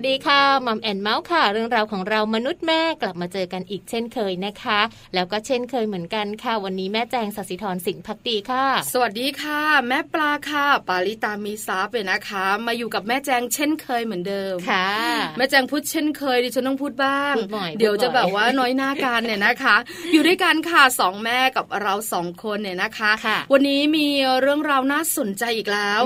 [0.00, 4.80] สวัสดีค่ะมัมแอนเมาส์ค่ะ เรื่องราวของเรามนุษย์แม่กลับมาเจอกันอีกเช่นเคยนะคะ
[5.14, 14.88] แล้วก็เช่นเคยเหมือนกันค่ะ วันนี้แม่แจงสัสิธรสิงห์พักดีค่ะ สวัสดีค่ะ แม่ปลาค่ะ ปาลิตามีซับเลยนะคะ มาอยู่กับแม่แจงเช่นเคยเหมือนเดิมค่ะ
[15.36, 17.34] แม่แจงพูดเช่นเคยดิฉันต้องพูดบ้าง
[17.78, 19.76] เดี๋ยวจะแบบว่าน้อยหน้ากันเนี่ยนะคะ
[20.12, 23.10] อยู่ด้วยกันค่ะสองแม่กับเราสองคนเนี่ยนะคะ
[23.52, 24.08] วันนี้มี
[24.40, 26.02] เรื่องราวน่าสนใจอีกแล้ว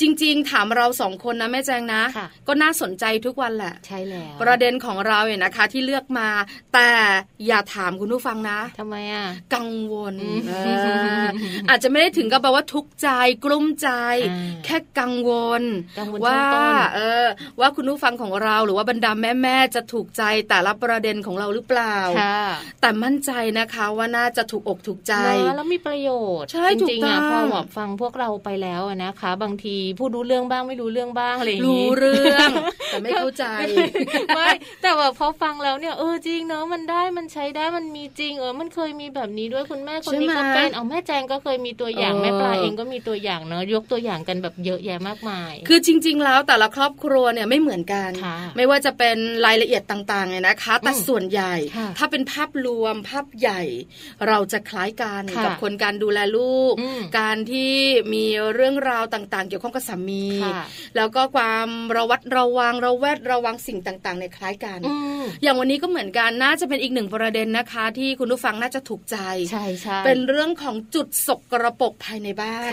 [0.00, 2.02] จริง ๆ ถามเราสองคนนะแม่แจงนะ
[2.48, 6.28] ก็น่าสนใจทุกวันแหละ ใช่แล้ว ประเด็นของเราเนี่ยนะคะ ที่เลือกมา
[6.74, 6.90] แต่
[7.46, 10.14] อย่าถามคุณผู้ฟังนะทำไมอะ กังวล
[11.68, 13.08] อาจจะไม่ได้ถึงกับแปลว่าทุกข์ใจ
[13.44, 13.88] กลุ้มใจ
[14.64, 15.30] แค่กังว
[15.60, 15.62] ล
[16.24, 16.40] ว่า
[16.94, 17.26] เออ
[17.60, 21.96] ว่าคุณผู้ฟังของเราหรือว่าบรรดาแม่แม่จะถูกใจแต่ละประเด็นของเราหรือเปล่า
[22.80, 25.14] แต่มั่นใจนะคะว่าน่าจะถูกอกถูกใจ
[25.56, 32.50] แล้วมีประโยชน์ ใช่จริงๆอะพอแบบฟังพวกเราไปแล้วนะคะ บางทีพูดรู้เรื่องบ้างไม่รู้เรื่องบ้างอะไรอย่างนี้รู้เรื่อง
[32.88, 33.44] แต่ไม่เข้าใจ
[34.36, 34.48] ไม่
[34.82, 48.10] แต่แบบพอฟังแล้วเนี่ยเออจริงเนาะมันได้มันใช้ได้มันมีจริงเออมันเคยมีแบบนี้ด้วยคุณแม่คนนี้ก็เป็นเอาแม่แจงก็เคยมีตัวอย่างแม่ปลาเองก็มีตัวอย่างเนาะยกตัวอย่างกันแบบเยอะแยะมากมาย คือจริง ๆ แล้วแต่ละครอบครัวเนี่ยไม่เหมือนกัน
[48.56, 49.16] ไม่ว่าจะเป็น
[49.46, 51.54] รายละเอียดต่างๆเนี่ยนะคะแต่ส่วนใหญ่
[51.98, 53.62] ถ้าเป็นภาพรวมภาพใหญ่
[54.28, 56.74] เราจะคล้ายกันกับคนการดูแลลูก
[57.18, 57.74] การที่
[58.14, 58.24] มี
[58.54, 60.26] เรื่องราวต่าง ๆ เกี่ยวข้องกับสามี
[60.96, 64.80] แล้วก็ความระวัดระวังระแวดระวังสิ่งต่างๆ ในคล้ายกัน
[65.42, 69.16] อย่างวันนี้ก็เหมือนกันน่าจะเป็นอีกหนึ่งประเด็นนะคะ ที่คุณผู้ฟังน่าจะถูกใจ
[69.50, 72.70] ใช่ใช่เป็นเรื่องของจุดสกรปรกภายในบ้าน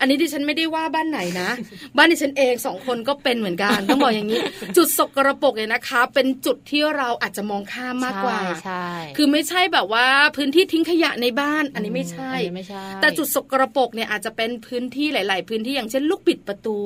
[0.00, 1.50] อันนี้ดิฉันไม่ได้ว่าบ้านไหนนะ
[1.96, 4.40] บ้านดิฉันเองสองคนก็เป็นเหมือนกันต้องบอกอย่างนี้
[4.76, 8.86] จุดสกรปรกเนี่ยนะคะ เป็นจุดที่เราอาจจะมองข้ามมากกว่าใช่
[9.16, 16.78] คือไม่ใช่แบบว่าพื้นที่ทิ้งขยะในบ้าน อันนี้ไม่ใช่ไม่ใช่แต่จุดสกรปรกเนี่ยอาจจะเป็นพื้นที่หลาย ๆ พื้นที่อย่างเช่นลูกปิดประตู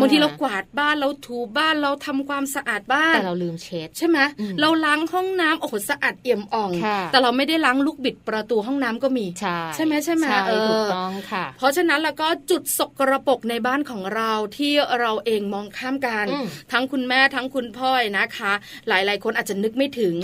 [0.00, 4.18] บางทีเรากวาดบ้านเราถูบ้านเราทำความสะอาดบ้านแต่เราลืมเช็ดใช่ไหม
[4.60, 6.70] เราล้างห้องน้ำโอ้โหสะอาดเอี่ยมอ่อง
[7.12, 16.26] แต่เราไม่ได้ล้างลูกบิดประตูห้องน้ำก็มีใช่ใช่ไหมใช่ไหมเออถูกต้องค่ะ เพราะฉะนั้นแล้วก็จุดสกรปรกในบ้านของเราที่เราเองมองข้ามกัน
[16.72, 18.52] ทั้งคุณแม่ทั้งคุณพ่อนะคะ
[18.88, 20.14] หลายๆ คนอาจจะนึกไม่ถึง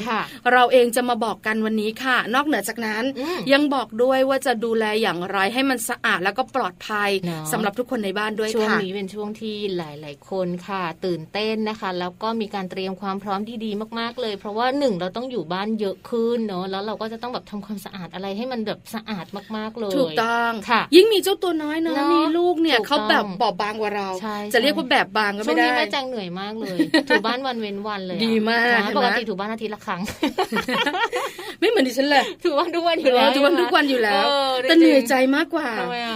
[0.53, 3.05] เราเองจะมาบอกกันวันนี้ค่ะ นอกเหนือจากนั้น
[3.53, 7.11] ยังบอกด้วยว่าจะดูแลอย่างไรให้มันสะอาดแล้วก็ปลอดภัย
[7.53, 24.09] สำหรับทุกคนในบ้านด้วยช่วงนี้เป็นช่วงที่หลาย ๆ คนค่ะ ตื่นเต้นนะคะแล้วก็มีการเตรียมความพร้อมที่ดีมาก ๆ เลย เพราะว่าหนึ่งเราต้องอยู่บ้านเยอะขึ้นเนาะแล้วเราก็จะต้องแบบทำความสะอาดอะไรให้มันแบบสะอาดมากๆเลยถูกต้องค่ะ ยิ่งมีเจ้าตัวน้อยเนาะมีลูกเนี่ยเขาแบบบอบบางกว่าเรา
[24.55, 26.77] จะเรียกว่าแบบบางก็ไม่ได้ช่วงนี้แม่แจงเหนื่อยมากเลย
[27.09, 30.01] ถูบ้านวันเว้นวันเลยดีมากปกติถูบ้านอาทิตย์ละครั้ง
[31.61, 34.25] ไม่เหมือนดิฉันเลยถูบ้านทุกวันอยู่แล้วถูบ้านทุกวันอยู่แล้ว
[34.63, 35.69] แต่เหนื่อยใจมากกว่า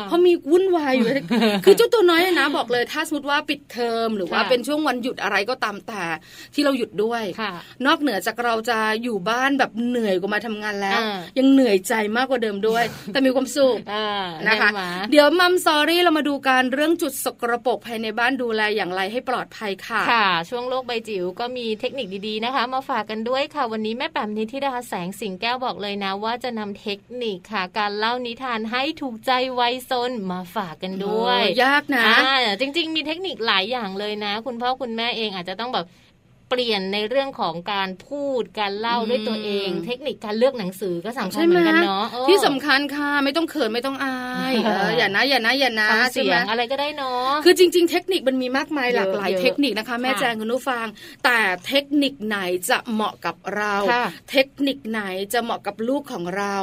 [0.08, 1.08] เพราะมีวุ่นวายอยู่
[1.64, 6.02] คือเจ้าตัวน้อยนะบอกเลย ถ้าสมมติว่าปิดเทอมหรือว่าเป็นช่วงวันหยุดอะไรก็ตามแต่
[6.54, 7.24] ที่เราหยุดด้วย
[7.86, 11.00] นอกเหนือจากเราจะอยู่บ้านแบบเหนื่อยกว่ามาทำงานแล้ว
[11.38, 13.76] ยังเหนื่อยใจมากกว่าเดิมด้วย แต่มีความสุข
[14.48, 14.70] นะคะ
[15.10, 32.06] เดี๋ยวมัมซอรี่เรามาดูการเรื่องจุดสกรปรกภายในบ้านดูแลอย่างไรให้ปลอดภัยค่ะ ค่ะ ช่วงโลกใบจิ๋วก็มีเทคนิคดีๆนะคะ มาฝากกันด้วยค่ะ วันนี้แม่แปมนิธิดาแสงสิงแก้วบอกเลยนะ ว่าจะนำเทคนิคค่ะ การเล่านิทานให้ถูกใจวัยซนมาฝากกันด้วย ยากนะ
[32.60, 35.86] จริง ๆ มีเทคนิคหลายอย่างเลยนะ คุณพ่อคุณแม่เองอาจจะต้องแบบ
[36.50, 44.16] เปลี่ยนในเรื่องของการพูดการเล่าด้วยตัวเอง เทคนิคการเลือกหนังสือก็สำคัญเหมือนกันเนาะที่สำคัญค่ะไม่ต้องเขินไม่ต้องอา
[44.50, 44.54] ย
[44.98, 50.86] อย่านะอย่านะอย่านะเสียงอะไรก็ได้เนาะคือจริง ๆ เทคนิคมันมีมากมายหลากหลายเทคนิคนะคะ แม่แจงคุณผู้ฟัง
[51.24, 52.38] แต่เทคนิคไหน
[52.70, 53.74] จะเหมาะกับเรา
[54.30, 55.00] เทคนิคไหน
[55.32, 56.56] จะเหมาะกับลูกของเรา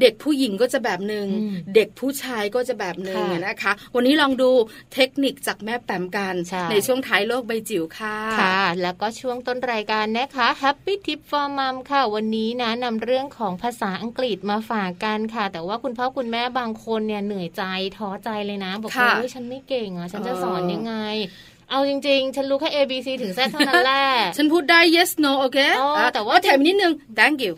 [0.00, 1.26] เด็กผู้หญิงก็จะแบบหนึ่ง
[1.74, 4.50] เด็กผู้ชายก็จะแบบหนึ่งนะคะ วันนี้ลองดู
[4.94, 6.34] เทคนิคจากแม่แปมกัน
[6.70, 17.62] ในช่วงท้ายโลกใบจิ๋วค่ะค่ะ แล้วก็ช่วงต้นรายการนะคะ Happy Tip for Mom ค่ะ วันนี้นะนำเรื่องของภาษาอังกฤษมาฝากกันค่ะ แต่ว่าคุณพ่อคุณแม่บางคนเนี่ยเหนื่อยใจ
[17.96, 20.94] ท้อใจเลยนะ บอกว่าฉันไม่เก่งอะฉันจะสอนยังไง
[21.70, 24.04] เอาจริงๆ ฉันรู้แค่ A B C ถึง Z เท่านั้นแหละ
[24.36, 25.58] ฉันพูดได้ yes no โอเค
[26.14, 27.52] แต่ว่าแถมนิดนึง thank you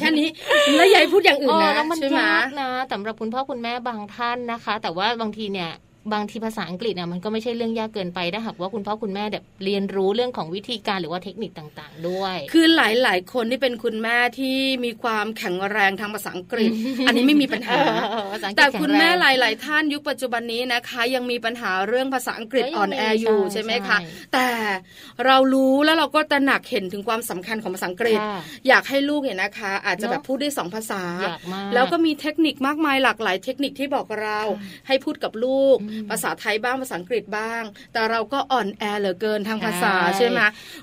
[0.00, 0.28] แค่นี้
[0.76, 2.20] แล้วยายพูดอย่างอื่นนะใช่ไหม
[2.60, 5.70] นะสำหรับคุณพ่อคุณแม่บางท่านนะคะ แต่ว่าบางทีเนี่ย
[6.12, 16.70] บางทีภาษาอังกฤษเนี่ยมันก็ไม่ใช่เรื่องยากเกินไปถ้าหากว่าคุณพ่อคุณแม่แบบเรียนรู้เรื่องของวิธีการหรือว่าเทคนิคต่างๆ ด้วย คือหลายๆ คนที่เป็นคุณแม่ที่มีความแข็งแรงทางภาษาอังกฤษ
[17.06, 17.78] อันนี้ไม่มีปัญหา
[18.56, 23.98] แต่คุณแม่หลาย ๆ ท่านยุคปัจจุบันนี้นะคะ ยังมีปัญหาเรื่องภาษาอังกฤษอ่อนแออยู่ใช่ไหมคะ
[24.32, 24.48] แต่
[25.26, 28.18] เรารู้แล้วเราก็ตระหนักเห็นถึงความสำคัญของภาษาอังกฤษ
[28.68, 31.02] อยากให้ลูกเนี่ยนะคะ อาจจะแบบพูดได้สองภาษา
[31.74, 34.40] แล้วก็มีเทคนิคมากมายหลากหลายเทคนิคที่บอกเรา
[34.86, 35.76] ให้พูดกับลูก
[36.10, 40.40] ภาษาไทยบ้างภาษาอังกฤษบ้าง แต่เราก็อ่อนแอเหลือเกินทางภาษาใช่ไหม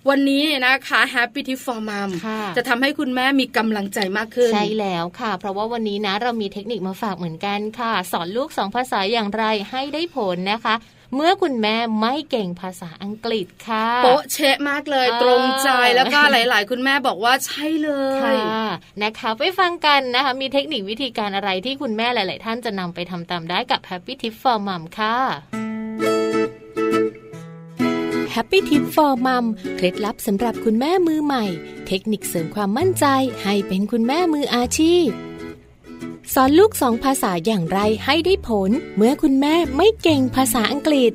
[0.09, 2.09] วันนี้นะคะ Happy Tip for Mom
[2.57, 10.75] จะทำให้คุณแม่มีกำลังใจมากขึ้น ใช่แล้วค่ะ เพราะว่าวันนี้นะเรามีเทคนิคมาฝากเหมือนกันค่ะ สอนลูกสองภาษาอย่างไรให้ได้ผลนะคะ
[11.13, 17.91] เมื่อคุณแม่ไม่เก่งภาษาอังกฤษค่ะโป๊ะเชะมากเลยตรงใจแล้วก็หลาย ๆ คุณแม่บอกว่าใช่เล
[18.35, 18.37] ย
[19.03, 25.17] นะคะไปฟังกันนะคะ มีเทคนิควิธีการอะไรที่คุณแม่หลาย ๆ ท่านจะนำไปทำตามได้กับ Happy Tip for Mom ค่ะ
[28.35, 29.45] Happy Tip for Mom
[29.75, 31.45] เคล็ดลับสำหรับคุณแม่มือใหม่
[31.87, 33.05] เทคนิคเสริมความมั่นใจ
[33.43, 35.07] ให้เป็นคุณแม่มืออาชีพ
[36.33, 41.11] สอนลูกสองภาษาอย่างไรให้ได้ผล เมื่อคุณแม่ไม่เก่งภาษาอังกฤษ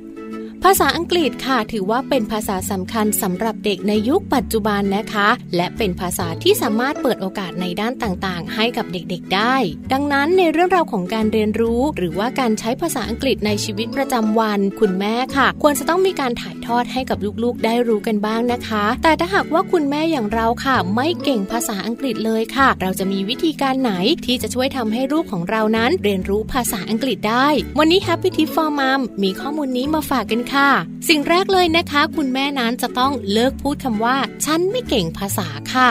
[0.65, 9.55] ภาษาอังกฤษค่ะถือว่าเป็นภาษาสำคัญสำหรับเด็กในยุคปัจจุบันนะคะ และเป็นภาษาที่สามารถเปิดโอกาสในด้านต่างๆ ให้กับเด็กๆได้
[9.93, 23.93] ดังนั้นในเรื่องราวของการเรียนรู้ หรือว่าการใช้ภาษาอังกฤษในชีวิตประจำวัน คุณแม่ค่ะ ควรจะต้องมีการถ่ายทอดให้กับลูกๆ ได้รู้กันบ้างนะคะ แต่ถ้าหากว่าคุณแม่อย่างเราค่ะ ไม่เก่งภาษาอังกฤษเลยค่ะ เราจะมีวิธีการไหน
[24.27, 27.49] ที่จะช่วยทำให้ลูกของเรานั้น เรียนรู้ภาษาอังกฤษได้
[27.79, 30.71] วันนี้ Happy Tip for Mom มีข้อมูลนี้มาฝากกันค่ะ
[31.09, 35.91] สิ่งแรกเลยนะคะ คุณแม่นั้นจะต้องเลิกพูดคำว่า ฉันไม่เก่งภาษาค่ะ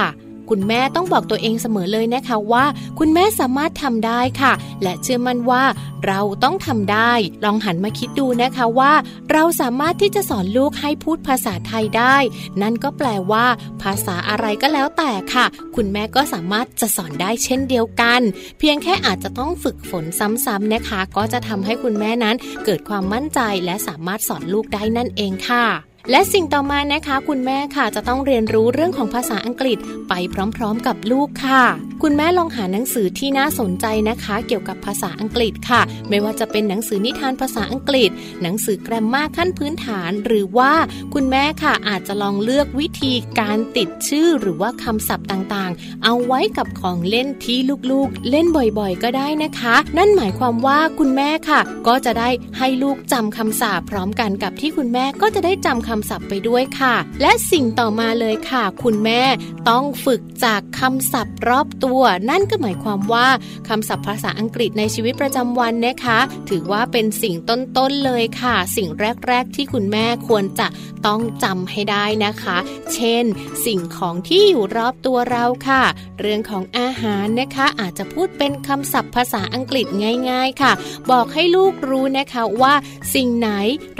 [0.49, 2.65] คุณแม่ต้องบอกตัวเองเสมอเลยนะคะว่า
[2.99, 4.53] คุณแม่สามารถทำได้ค่ะ
[4.83, 5.63] และเชื่อมั่นว่า
[6.07, 7.11] เราต้องทำได้
[7.45, 8.93] ลองหันมาคิดดูนะคะว่า
[9.31, 12.17] เราสามารถที่จะสอนลูกให้พูดภาษาไทยได้
[12.61, 13.45] นั่นก็แปลว่า
[13.81, 18.21] ภาษาอะไรก็แล้วแต่ค่ะ คุณแม่ก็สามารถจะสอนได้เช่นเดียวกัน
[18.59, 29.77] เพียงแค่อาจจะต้องฝึกฝนซ้ำๆนะคะ ก็จะทำให้คุณแม่นั้นเกิดความมั่นใจและสามารถสอนลูกได้นั่นเองค่ะ และสิ่งต่อมานะคะ คุณแม่ค่ะจะต้องเรียนรู้เรื่องของภาษาอังกฤษ
[30.09, 30.13] ไป
[30.57, 31.63] พร้อมๆ กับลูกค่ะ
[32.03, 38.09] คุณแม่ลองหาหนังสือที่น่าสนใจนะคะ เกี่ยวกับภาษาอังกฤษค่ะ ไม่ว่าจะเป็นหนังสือนิทานภาษาอังกฤษ
[38.41, 40.73] หนังสือแกรมมาขั้นพื้นฐาน หรือว่า
[41.13, 47.59] คุณแม่ค่ะอาจจะลองเลือกวิธีการติดชื่อหรือว่าคำศัพท์ต่างๆ เอาไว้กับของเล่นที่
[47.91, 59.21] ลูกๆ เล่นบ่อยๆ ก็ได้นะคะ นั่นหมายความว่าคุณแม่ค่ะ ก็จะได้ให้ลูกจำคำศัพท์พร้อมกันกับที่คุณแม่ก็จะได้จำคำำศัพท์ไปด้วยค่ะ และสิ่งต่อมาเลยค่ะ คุณแม่
[59.69, 63.27] ต้องฝึกจากคำศัพท์รอบตัว นั่นก็หมายความว่า
[63.67, 68.89] คำศัพท์ภาษาอังกฤษในชีวิตประจำวันนะคะ ถือว่าเป็นสิ่งต้นๆเลยค่ะ สิ่ง
[69.27, 70.67] แรก ๆ ที่คุณแม่ควรจะ
[71.05, 72.57] ต้องจำให้ได้นะคะ
[72.93, 73.25] เช่น
[73.65, 75.83] สิ่งของที่อยู่รอบตัวเราค่ะ
[76.19, 79.85] เรื่องของอาหารนะคะอาจจะพูดเป็นคำศัพท์ภาษาอังกฤษ
[80.29, 80.71] ง่าย ๆค่ะ
[81.11, 82.73] บอกให้ลูกรู้นะคะว่า
[83.15, 83.49] สิ่งไหน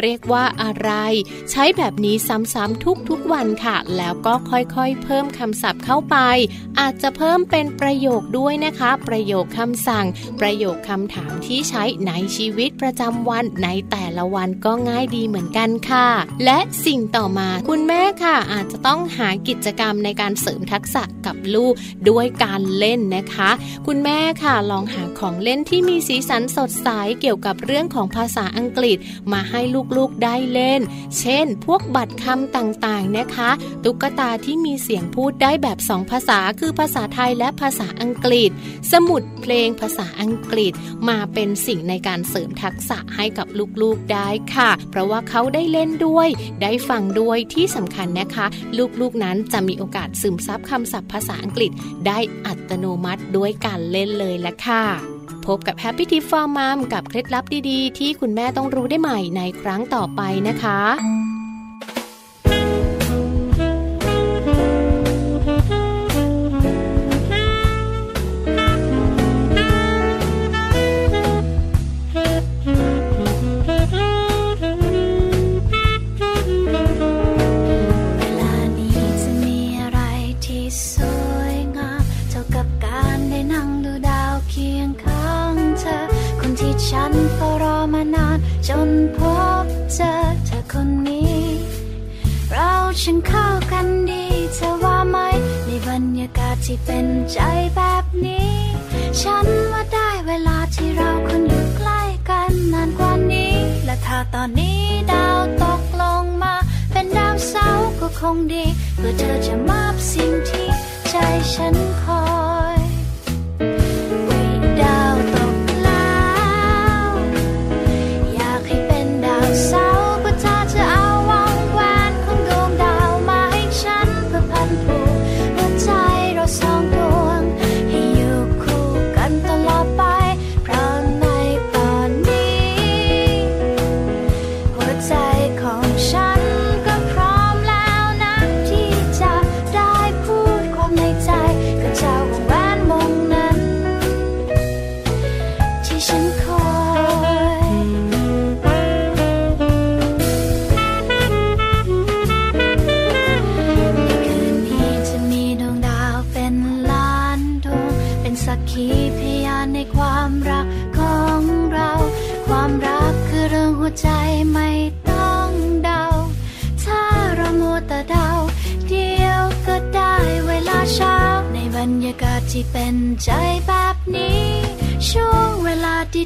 [0.01, 0.91] เรียกว่าอะไร
[1.51, 6.17] ใช้แบบแบบนี้ซ้ำๆทุกๆวันค่ะ แล้วก็ค่อยๆ เพิ่มคำศัพท์เข้าไป
[6.79, 10.05] อาจจะเพิ่มเป็นประโยคด้วยนะคะ ประโยคคำสั่ง
[10.39, 16.08] ประโยคคำถามที่ใช้ในชีวิตประจำวันในแต่ละวันก็ง่ายดีเหมือนกันค่ะ
[16.46, 21.74] และสิ่งต่อมาคุณแม่ค่ะ อาจจะต้องหากิจกรรมในการเสริมทักษะกับลูก
[22.10, 23.50] ด้วยการเล่นนะคะ
[23.88, 26.89] คุณแม่ค่ะลองหาของเล่นที่มีสีสันสดใส
[27.22, 28.98] เกี่ยวกับเรื่องของภาษาอังกฤษ
[29.31, 29.62] มาให้
[29.98, 30.81] ลูกๆได้เล่น
[31.19, 33.49] เช่นวกบัตรคำต่างๆนะคะ
[33.83, 38.51] ตุ๊กตาที่มีเสียงพูดได้แบบสองภาษาคือภาษาไทยและภาษาอังกฤษ
[38.91, 40.73] สมุดเพลงภาษาอังกฤษ
[41.09, 43.47] มาเป็นสิ่งในการเสริมทักษะให้กับ
[43.81, 46.27] ลูกๆได้ค่ะ เพราะว่าเขาได้เล่นด้วย
[46.61, 48.45] ได้ฟังด้วยที่สำคัญนะคะ
[49.01, 51.71] ลูกๆนั้นจะมีโอกาสซึมซับคำศัพท์ภาษาอังกฤษ
[52.07, 54.83] ได้อัตโนมัติด้วยการเล่นเลยละค่ะ
[55.45, 60.79] พบกับ Happy Tip for Mom กับเคล็ดลับดีๆ ที่คุณแม่ต้องรู้ได้ใหม่ในครั้งต่อไปนะคะ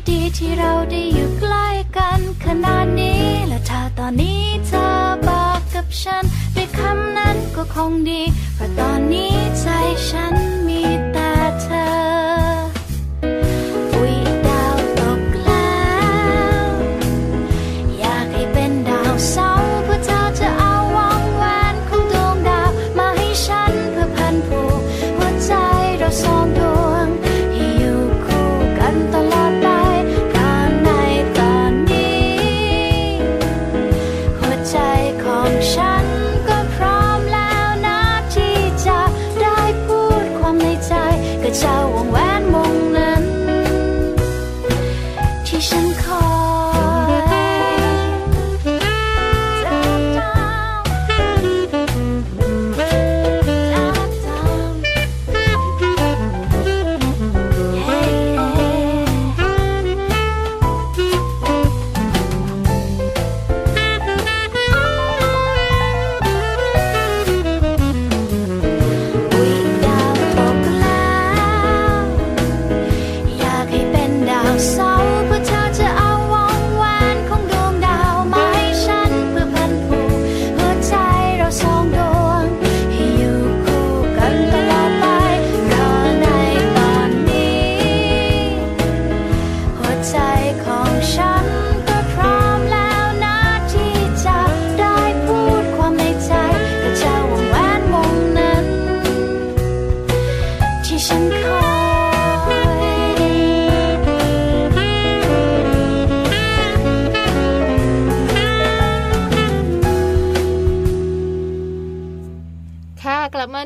[0.09, 1.67] ดีที่เราได้อยู่ใกล้
[1.97, 4.87] กันขนาดนี้ และถ้าตอนนี้เธอ
[5.27, 6.23] บอกกับฉัน
[6.55, 8.21] ด้วยคำนั้นก็คงดี
[8.55, 9.65] เพราะตอนนี้ใจ
[10.07, 10.33] ฉัน
[10.67, 10.81] มี
[11.11, 11.31] แต่
[11.61, 12.12] เธอ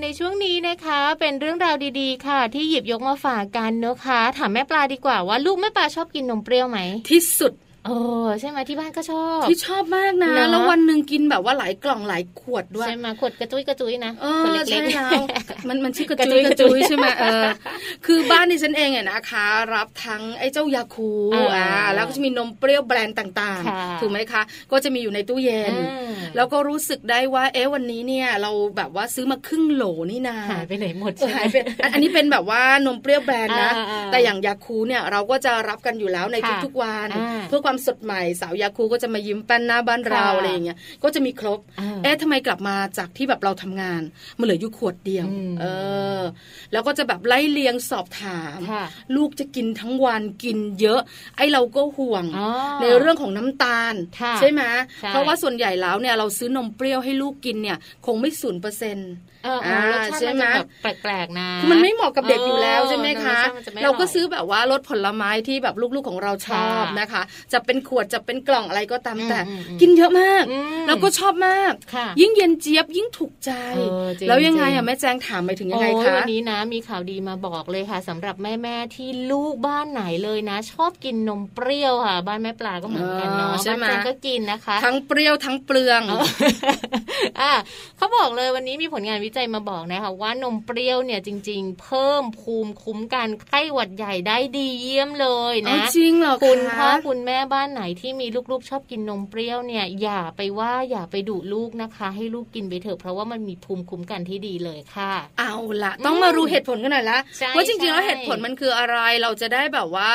[0.07, 7.53] ในช่วงนี้นะคะ เป็นเรื่องราวดีๆ ค่ะ ที่หยิบยกมาฝากกันเนอะคะถามแม่ปลาดีกว่าว่าลูกแม่ปลาชอบกินนมเปรี้ยวไหมที่สุด
[7.87, 7.97] โอ้
[8.41, 15.21] ใช่ไหมที่บ้านก็ชอบที่ชอบมากนะเนอะแล้ววันหนึ่งกินแบบว่าหลายกล่องหลายขวดด้วยใช่ไหมขวดกระจุยกระจุยนะเอขวดอเล็ใช่กแล้ว
[15.67, 17.45] มันมันชื่อกระกระจุจุยยกกระระจุจุยยใช่ไหมเออ
[18.05, 21.65] คือบ้านดิฉันเองเนี่ยนะคะ รับทั้งไอ้เจ้ายาคูอ่าอ่า
[21.95, 24.41] แล้วก็จะมีนมเปรี้ยวแบรนด์ต่างค่ะๆถูกไหมคะ
[24.71, 44.01] ก็จะมีอยู่ในตู้เย็นอ่าแล้วก็รู้สึกได้ว่าเอ๊ะวันนี้เนี่ยเราแบบว่าซื้อมาครึ่งโหลนี่นาหายไปไหนหมดเออใช่ไหมหายไปอันอันนี้เป็นแบบว่านมเปรี้ยวแบรนด์นะอ่าอ่าแต่อย่างยาคูเนี่ยเราก็จะรับกันอยู่แล้วในค่ะทุกๆวันอ่าเพื่อความสดใหม่ สาวยาคูก็จะมายิ้มแป้นหน้าบ้านเราค่ะอะไรอย่างเงี้ยก็จะมีครบอ่าเอ๊ะทำไมกลับมาจากที่แบบเราทำงาน
[44.37, 45.65] มันเหลืออยู่ขวดเดียวอืมเอ
[46.19, 46.21] อ
[46.71, 48.85] แล้วก็จะแบบไล่เลียงสอบถามค่ะ
[49.15, 51.01] ลูกจะกินทั้งวันกินเยอะ
[51.37, 52.47] ไอ้เราก็ห่วงอ๋อ
[52.81, 54.61] ในเรื่องของน้ำตาลค่ะใช่ไหม
[55.01, 59.36] ใช่เพราะว่าส่วนใหญ่แล้วเนี่ยเราซื้อนมเปรี้ยวให้ลูกกินเนี่ย คงไม่ศูนย์เปอร์เซ็นต์เออเออ
[59.93, 67.21] รสชาติใช่มันไหมจะแบบแปลกๆนะคือมันไม่เหมาะกับเด็กอยู่แล้วใช่ไหมคะออรสชติมันจะไม่เราก็ร่ยซื้อแบบว่ารสผลไม้ที่แบบลูกๆของเราชอบค่ะนะคะ
[67.53, 86.01] จะเป็นขวดจะเป็นกล่องอะไรก็ตามอืมแต่อืมอืมกินเยอะมากอืมแล้วก็ชอบมากค่ะยิ่งเย็นเจี๊ยบยิ่งถูกใจเออจริงแล้วยังไงจริอะงแม่แจงถามไปถึงยังไงโอ้คะวันนี้นะ มีข่าวดีมาบอกเลยค่ะสำหรับแม่ๆที่ลูกบ้านไหนเลยนะ ชอบกินนมเปรี้ยวค่ะ บ้านแม่ปลาก็เหมือนกันเนาะอ๋อใช่ไหมบ้านเจนก็กินนะคะ ทั้งเปรี้ยวทั้งเปลือง
[87.41, 87.53] อะ
[87.97, 110.11] เขาบอกเลยวันนี้มีผลงานวิจัยมาบอกนะคะว่านมเปรี้ยวเนี่ยจริง ๆ เพิ่มภูมิคุ้มกันไข้หวัดใหญ่ได้ดีเยี่ยมเลยนะเอาจริงเหรอคุณพ่อคะคุณแม่บ้านไหนที่มีลูกๆ ชอบกินนมเปรี้ยวเนี่ยอย่าไปว่าอย่าไปดุลูกนะคะ ให้ลูกกินไปเถอะเพราะว่ามันมีภูมิคุ้มกันที่ดีเลยค่ะ เอาละต้องมารู้เหตุผลกันหน่อยละใช่ว่าจริงๆแล้วใช่เหตุผลมันคืออะไรเราจะได้แบบว่า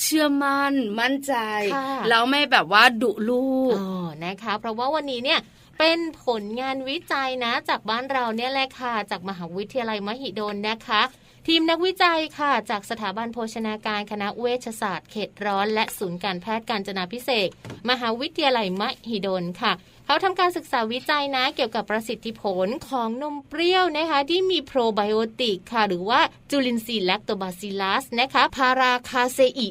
[0.00, 1.34] เชื่อมั่นมั่นใจ
[1.74, 5.40] ค่ะแล้วไม่แบบว่าดุลูกอ๋อนะคะ เพราะว่าวันนี้เนี่ย
[5.82, 11.02] เป็นผลงานวิจัยนะ จากบ้านเราเนี่ยแหละค่ะ จากมหาวิทยาลัยมหิดลนะคะ
[11.48, 17.48] ทีมนักวิจัยค่ะ จากสถาบันโภชนาการคณะเวชศาสตร์เขตร้อน และศูนย์การแพทย์การจนาพิเศษ
[17.90, 19.72] มหาวิทยาลัยมหิดลค่ะ
[20.10, 26.20] เขาทำการศึกษาวิจัยนะเกี่ยวกับประสิทธิผลของนมเปรี้ยวนะคะที่มีโปรไบโอติกค่ะ หรือว่า
[26.50, 29.68] จุลินทรีย์แลคโตบาซิลัสนะคะพาราคาเซอิ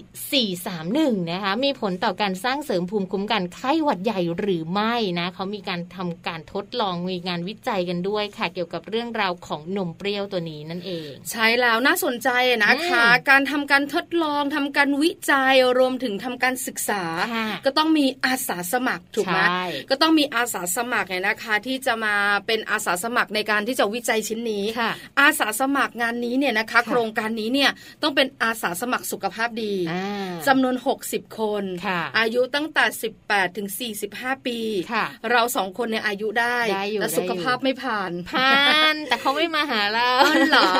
[0.63, 12.30] 431นะคะมีผลต่อการสร้างเสริมภูมิคุ้มกันไข้หวัดใหญ่หรือไม่นะเขามีการทำการทดลองมีงานวิจัยกันด้วยค่ะ เกี่ยวกับเรื่องราวของนมเปรี้ยวตัวนี้นั่นเอง ใช่แล้วน่าสนใจ
[12.65, 22.15] นะคะอืมการทำการทดลองทำการวิจัยรวมถึงทำการศึกษาค่ะก็ต้องมีอาสาสมัครถูกไหมใช่ก็ต้องมีอาสาสมัครเนี่ยนะคะที่จะมา
[22.48, 32.86] เป็นอาสาสมัครในการที่จะวิจัยชิ้นนี้ค่ะอาสาสมัครงานนี้เนี่ยนะคะค่ะโครงการนี้เนี่ยต้องเป็นอาสาสมัครสุขภาพดีอ่าจำนวน 60 คนค่ะอายุตั้งแต่
[33.22, 33.68] 18ถึง
[34.08, 34.60] 45 ปี
[34.94, 38.52] ค่ะเราสองคนเนี่ยอายุได้ได้อยู่แต่ได้อยู่สุขภาพไม่ผ่านผ่า
[38.94, 40.72] นแต่เขาไม่มาหาเราอ๋อเหรอ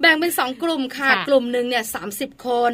[0.00, 2.02] แบ่งเป็นสองกลุ่มค่ะค่ะกลุ่มหนึ่งเนี่ยสา
[2.46, 2.72] คน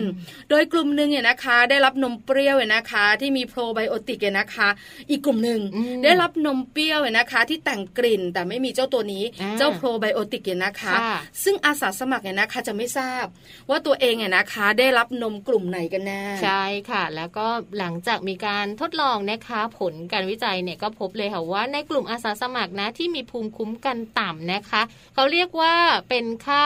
[0.51, 4.69] โดยกลุ่มหนึ่งเนี่ยนะคะ ได้รับนมเปรี้ยวเนี่ยนะคะ ที่มีโปรไบโอติกเนี่ยนะคะ
[5.11, 13.25] อีกกลุ่มหนึ่งอืมได้รับนมเปรี้ยวเนี่ยนะคะ ที่แต่งกลิ่นแต่ไม่มีเจ้าตัวนี้อ่าเจ้าโปรไบโอติกเนี่ยนะคะค่ะซึ่งอาสาสมัครเนี่ยนะคะจะไม่ทราบ
[13.71, 17.47] ว่าตัวเองเนี่ยนะคะ ได้รับนมกลุ่มไหนกันแน่ใช่ค่ะ แล้วก็
[17.79, 24.83] หลังจากมีการทดลองนะคะผลการวิจัยเนี่ยก็พบเลยค่ะว่าในกลุ่มอาสาสมัครนะที่มีภูมิคุ้มกันต่ำนะคะ
[25.15, 25.75] เขาเรียกว่า
[26.09, 26.65] เป็นค่า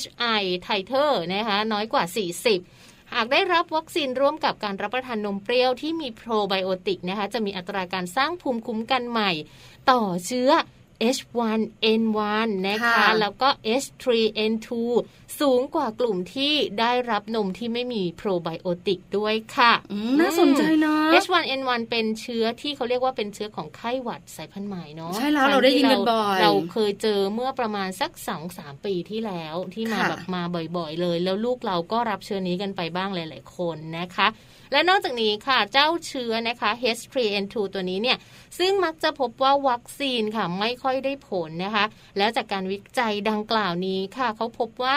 [0.00, 2.04] HI titer นะคะน้อยกว่า
[2.48, 2.83] 40
[3.14, 9.30] หากได้รับวัคซีนร่วมกับการรับประทานนมเปรี้ยวที่มีโปรไบโอติกนะคะจะมีอัตราการสร้างภูมิคุ้มกันใหม่
[9.90, 10.50] ต่อเชื้อ
[11.16, 13.48] H1N1 นะคะค่ะแล้วก็
[13.82, 14.68] H3N2
[15.40, 30.42] สูงกว่ากลุ่มที่ได้รับนมที่ไม่มีโปรไบโอติกด้วยค่ะอืมน่าสนใจนะ H1N1 เป็นเชื้อที่เขาเรียกว่าเป็นเชื้อของไข้หวัดสายพันธุ์ใหม่เนาะใช่แล้วเราได้ยินกันบ่อยเราเคยเจอเมื่อประมาณสักสองสามปีที่แล้วที่มาค่ะแบบมา
[30.76, 34.28] บ่อยๆ เลย แล้วลูกเราก็รับเชื้อนี้กันไปบ้างหลาย ๆ คนนะคะ
[34.72, 38.18] และนอกจากนี้ค่ะเจ้าเชื้อนะคะ H3N2 ตัวนี้เนี่ย
[38.58, 41.84] ซึ่งมักจะพบว่าวัคซีนค่ะไม่ค่อยได้ผลนะคะ
[42.18, 44.96] แล้วจากการวิจัยดังกล่าวนี้ค่ะเขาพบว่า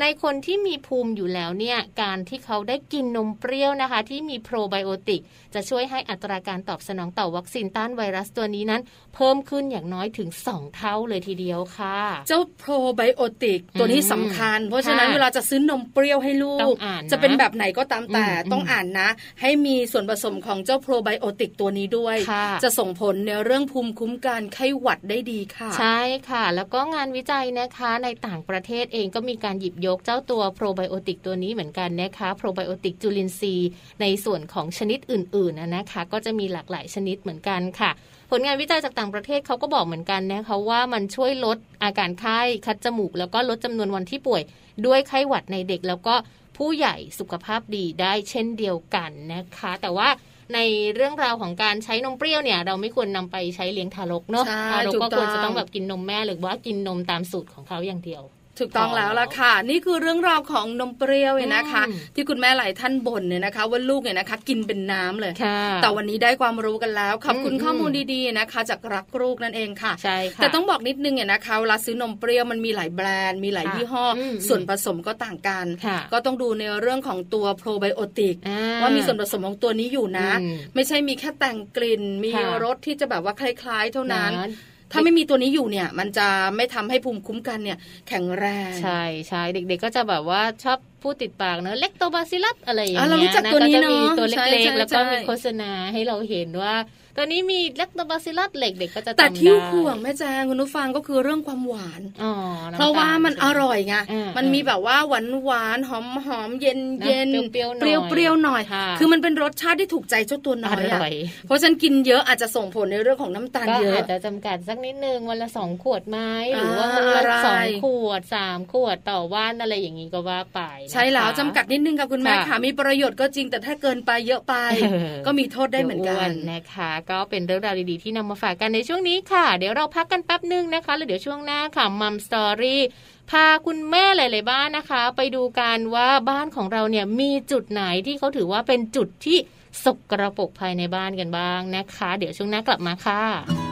[0.00, 5.22] ในคนที่มีภูมิอยู่แล้วเนี่ยการที่เขาได้กินนมเปรี้ยวนะคะ ที่มีโปรไบโอติก
[5.54, 8.82] จะช่วยให้อัตราการตอบสนองต่อวัคซีนต้านไวรัสตัวนี้นั้น
[9.14, 19.08] เพิ่มขึ้นอย่างน้อยถึง 2 เท่าเลยทีเดียวค่ะ เจ้าโปรไบโอติกตัวนี้สำคัญ เพราะฉะนั้นค่ะเวลาจะซื้อนมเปรี้ยวให้ลูต้อกงอ่านนะจะเป็นแบบไหนก็ตามแต่อืมต้องอ่านนะ
[19.40, 33.70] ให้มีส่วนผสมของเจ้าโปรไบโอติกตัวนี้ด้วยค่ะจะส่งผลในเรื่องภูมิคุ้มกันไข้หวัดได้ดีค่ะ ใช่ค่ะ แล้วก็งานวิจัยนะคะในต่างประเทศเองก็มีการหยิบยกเจ้าตัวโปรไบโอติกตัวนี้เหมือนกันนะคะโปรไบโอติกจุลินทรีย์
[34.00, 37.90] ในส่วนของชนิดอื่นๆนะนะคะ ก็จะมีหลากหลายชนิดเหมือนกันค่ะ
[38.30, 44.42] ผลงานวิจัยจากต่างประเทศเขาก็บอกเหมือนกันนะคะว่ามันช่วยลดอาการไข้คัดจมูก แล้วก็ลดจำนวนวันที่ป่วย
[44.86, 46.14] ด้วยไข้หวัดในเด็ก แล้วก็
[46.56, 50.08] ผู้ใหญ่สุขภาพดีได้เช่นเดียวกันนะคะ แต่ว่า
[50.54, 50.58] ใน
[50.94, 58.22] เรื่องราวของการใช้นมเปรี้ยวเนี่ย เราไม่ควรนำไปใช้เลี้ยงทารกเนาะใช่ทารกถูกก็ควรต้องจะต้องแบบกินนมแม่หรือว่ากินนมตามสูตรของเขาอย่างเดียว
[58.60, 84.48] ถูกต้องแล้วล่ะค่ะ นี่คือเรื่องราวของนมเปรี้ยวเนี่ยนะคะอืมที่คุณแม่หลายท่านบ่นเนี่ยนะคะ ว่าลูกเนี่ยนะคะ กินเป็นน้ำเลยค่ะแต่วันนี้ได้ความรู้กันแล้วขอบคุณอืมข้อมูลดีๆนะคะ จากรักลูกนั่นเองค่ะใช่ค่ะแต่ต้องบอกนิดนึงเนี่ยนะคะเวลาซื้อนมเปรี้ยวมันมีหลายแบรนด์มีหลายค่ะยี่ห้ออมส่วนผสมก็ต่างกันค่ะก็ต้องดูในเรื่องของตัวโปรไบโอติกอ่ว่ามีส่วนผสมของตัวนี้อยู่นะอืมไม่ใช่มีแค่แต่งกลิ่น มีค่ะรสที่จะแบบว่าคล้าย ๆ เท่านั้นนะ
[84.92, 96.74] ถ้าไม่มีตัวนี้อยู่เนี่ย มันจะไม่ทำให้ภูมิคุ้มกันเนี่ย แข็งแรง ใช่ใช่เด็ก ๆ ก็จะแบบว่าชอบพูดติดปากเนอะเล็กโตบาซิลัสอะไรอย่างอะเรารู้เงี้ยจักนะตัวก็นี้จะเนอะมีตัวใช่เล็กใช่ๆแล้วก็ใช่มีโฆษณาให้เราเห็นว่า
[97.18, 102.32] ตัวนี้มีเล็กโตบาซิลัสเหล็กเด็กก็จะแต่จำที่ได้ห่วงแม่แจงคุณผู้ฟังก็คือเรื่องความหวานอ๋อ
[102.70, 111.12] น้ำเพราะว่ามันตลอร่อยไงอ่ามัมันมีแบบว่าหวานหวานหอมหอมเย็นนะเย็นเปรี้ยวๆหน่อยเปรี้ยวเปรี้ยวหน่อยค่ะคือมันเป็นรสชาติที่ถูกใจเจ้าตัวน้ออยอะร่อย
[111.46, 116.18] เพราะฉะนันกินเยอะอาจจะส่งผลในเรื่องของน้ำตาลก็เยอาอะจจะจำกัดสักนิดนึงวันละสองขวดไหม
[116.54, 132.82] หรือว่าวันอ่าละอะไรสองขวดสามขวดต่อวันอะไรอย่างนี้ก็ว่าไปนะคะใช่แล้วจำกัดนิดนึงค่ะคุณแม่ค่ะค่ะมีประโยชน์ก็จริงแต่ถ้าเกินไปเยอะไปเออก็มีโทษได้เหมือนกันดี๋ยววนะคะก็เป็นเรื่องราวดีๆที่นำมาฝากกันในช่วงนี้ค่ะ เดี๋ยวเราพักกันแป๊บนึงนะคะแล้วเดี๋ยวช่วงหน้าค่ะมัมสตอรี่
[133.30, 139.38] พาคุณแม่หลาย ๆ บ้านนะคะ ไปดูกันว่าบ้านของเราเนี่ยมีจุดไหนที่เขาถือว่าเป็นจุดที่
[139.84, 143.67] สกระปรกภายในบ้านกันบ้างนะคะ เดี๋ยวช่วงหน้ากลับมาค่ะ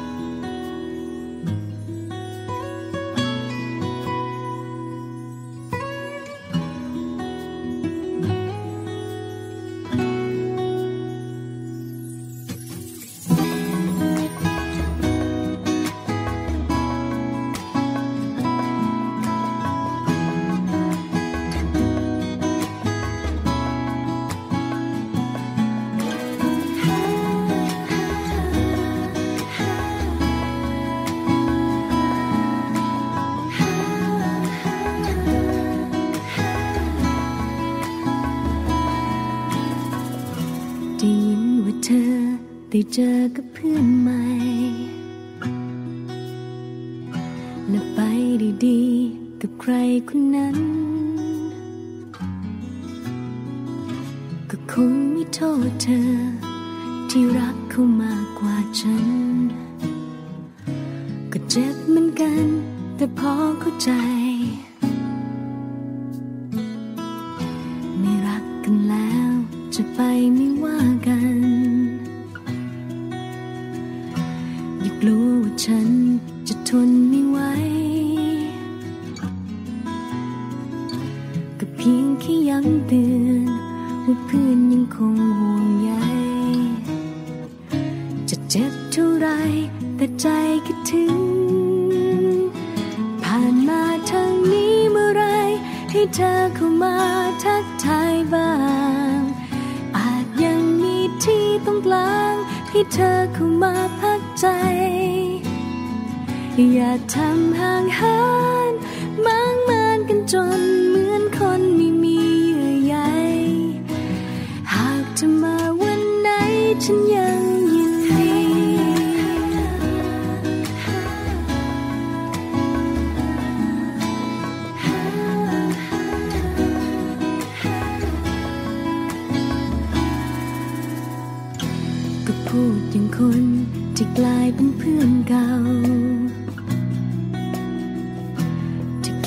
[42.92, 43.86] เจอกับเพื่อน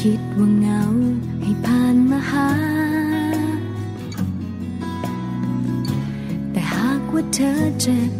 [0.02, 0.82] คิดว่าเงา
[1.42, 2.50] ให้ผ่านมาหา
[6.52, 8.12] แต่หากว่าเธอเจ็บ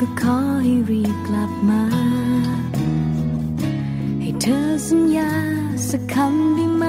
[0.00, 1.82] ก็ขอให้รีบกลับมา
[4.20, 5.32] ให้เธอสัญญา
[5.88, 6.84] สักคำได้ไหม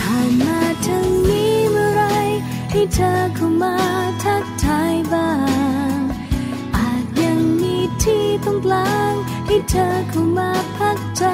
[0.00, 2.02] ผ่านมาทางนี้เมื่อไร
[2.70, 3.76] ให้เธอเข้ามา
[4.24, 5.30] ทักทายบ้า
[5.96, 5.98] ง
[6.76, 9.14] อาจยังมีที่ตรงกลาง
[9.46, 11.24] ให้เธอเข้ามาพักใจ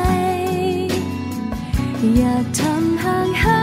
[2.21, 3.60] อยากทำห่างหิน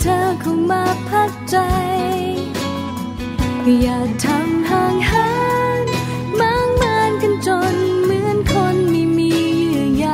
[0.00, 1.56] เธอเข้ามาพักใจ
[3.80, 5.30] อย่าทำห่างเหิ
[5.84, 5.86] น
[6.40, 9.32] มางมินกันจนเหมือนคนไม่มี
[9.68, 10.06] เยื่อใย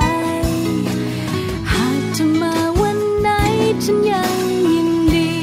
[1.73, 3.31] หากจะมาวันไหน
[3.85, 4.39] ฉันยัง
[4.71, 5.35] ยินดี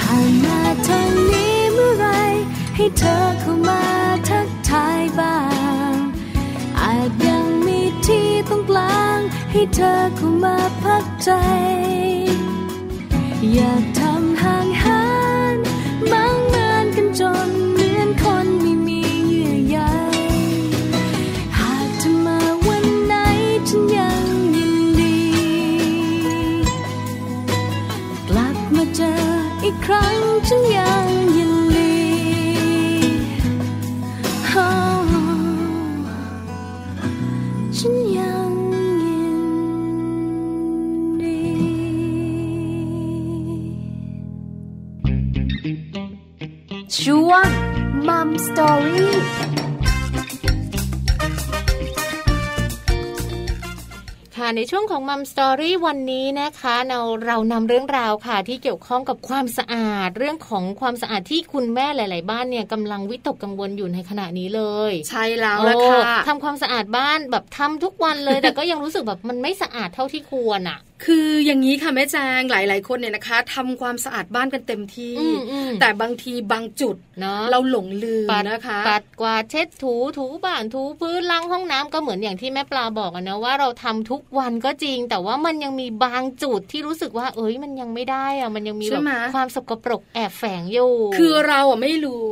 [0.00, 2.06] ผ่านมาทางนี้เมื่อไร
[2.76, 3.82] ให้เธอเข้ามา
[4.28, 5.38] ทักทายบ้า
[5.90, 5.94] ง
[6.80, 9.18] อาจยังมีที่ตรงกลาง
[9.52, 11.32] ให้เธอเข้ามาพักใจ
[13.56, 13.87] อ
[54.72, 92.24] ช่วงของมัมสตอรี่วันนี้นะคะเราเรานำเรื่องราวค่ะที่เกี่ยวข้องกับความสะอาด เรื่องของความสะอาดที่คุณแม่หลาย ๆ บ้านเนี่ยกำลังวิตกกังวลอยู่ในขณะนี้เลย ใช่แล้วละค่ะโอ้ทำความสะอาดบ้านแบบทำทุกวันเลย แต่ก็ยังรู้สึกแบบมันไม่สะอาดเท่าที่ควรอะ คืออย่างนี้ค่ะแม่แจงหลาย ๆ คนเนี่ยนะคะทำความสะอาดบ้านกันเต็มที่อืมอืมแต่บางทีบางจุดเนาะเราหลงลืมปัดนะคะ ปัดกวาดเช็ดถูถูบ้านถูพื้นล้างห้องน้ำก็เหมือนอย่างที่แม่ปลาบอกอะนะว่าเราทำทุกวันก็จริง แต่ว่ามันยังมีบางจุดที่รู้สึกว่า เอ้ยมันยังไม่ได้อะมันยังมีใช่แบบไหมความสกปรกแอบแฝงอยู่ คือเราอะไม่รู้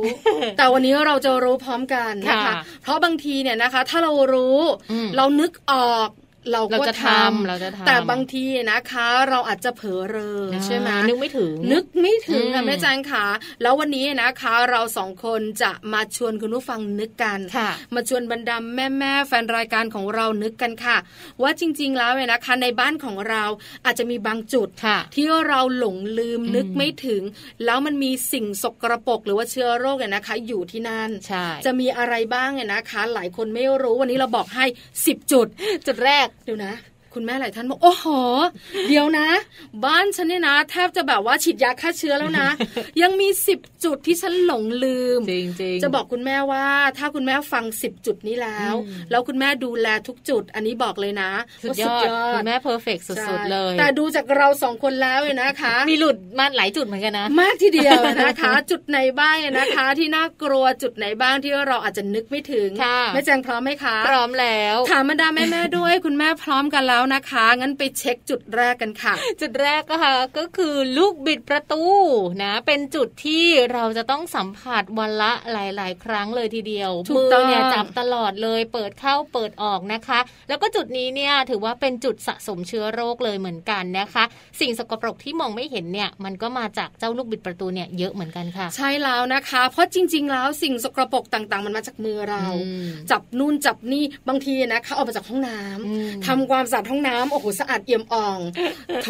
[0.57, 2.53] แต่วันนี้เราจะรู้พร้อมกันนะคะค่ะ
[2.83, 4.59] เพราะบางทีเนี่ยนะคะ ถ้าเรารู้
[4.91, 6.09] อืมเรานึกออก
[6.51, 13.25] เราเราก็จะททำเราจะทำแต่บางทีนะคะ เราอาจจะเผลอเรอใช่ไหมนึกไม่ถึง นึกไม่ถึงอืค่ะมแม่แจงค่ะ
[13.61, 20.97] แล้ววันนี้นะคะ เราสองคนจะมาชวนคุณผู้ฟังนึกกันค่ะมาชวนบรรดาแม่แม่ๆแฟนรายการของเรานึกกันค่ะ
[21.41, 23.43] ว่าจริง ๆ แล้วเนี่ยนะคะ ในบ้านของเรา
[23.85, 27.21] อาจจะมีบางจุดค่ะที่เราหลงลืมอืมนึกไม่ถึง
[27.65, 34.65] แล้วมันมีสิ่งสกรปรกหรือว่าเชื้อโรคเนี่ยนะคะ อยู่ที่นั่นใช่จะมีอะไรบ้างเนี่ยนะคะ หลายคนไม่รู้วันนี้เราบอกให้
[34.97, 35.47] 10 จุด
[35.87, 36.71] จุดแรกเดี๋ยวนะ
[37.17, 38.05] คุณแม่หลายท่านบอกโอ้โห
[38.89, 39.27] เดี๋ยวนะ
[39.85, 42.47] บ้านฉันเนี่ยนะแทบจะแบบว่าฉีดยาฆ่าเชื้อแล้วนะ
[43.01, 46.65] ยังมีสิบจุดที่ฉันหลงลืมจริงจริงจะบอกคุณแม่ว่า
[46.97, 51.31] ถ้าคุณแม่ฟังสิบจุดนี้แล้วอืมแล้วคุณแม่ดูแลทุกจุด อันนี้บอกเลยนะ
[51.63, 71.83] สุดว่ายอดดคุณแม่เพอร์เฟกสุดใช่ๆเลย แต่ดูจากเราสองคนแล้วเนี่ยนะคะ มีหลุดมาหลายจุดเหมือนกันนะ มากทีเดียวนะคะ จุดไหนบ้างเนี่ยนะคะ ที่น่ากลัวจุดไหนบ้างที่เราอาจจะนึกไม่ถึงค่ะแม่แจงพร้อมไหมคะพร้อมแล้วถามบรรดาแม่ๆด้วยคุณแม่พร้อมกันแล้วนะคะ งั้นไปเช็คจุดแรกกันค่ะ จุดแรกก็ค่ะก็คือลูกบิดประตู
[72.43, 84.23] นะ เป็นจุดที่เราจะต้องสัมผัสวันละหลาย ๆ ครั้งเลยทีเดียวถูกมืต้องเนี่ยจับตลอดเลย เปิดเข้าเปิดออกนะคะ แล้วก็จุดนี้เนี่ยถือว่าเป็นจุดสะสมเชื้อโรคเลยเหมือนกันนะคะ
[84.59, 98.39] สิ่งสกปรกที่มองไม่เห็นเนี่ย มันก็มาจากเจ้าลูกบิดประตูเนี่ยเยอะเหมือนกันค่ะ ใช่แล้วนะคะ เพราะจริง ๆ แล้วสิ่งสกรปรกต่าง ๆ มันมาจากมือเราอืมจับนู่นจับนี่บางทีนะคะออกมาจากห้องน้ำอืมทำความสะอาดห้องน้ำโอ้โหสะอาดเอี่ยมอ่อง
[99.03, 99.09] โถ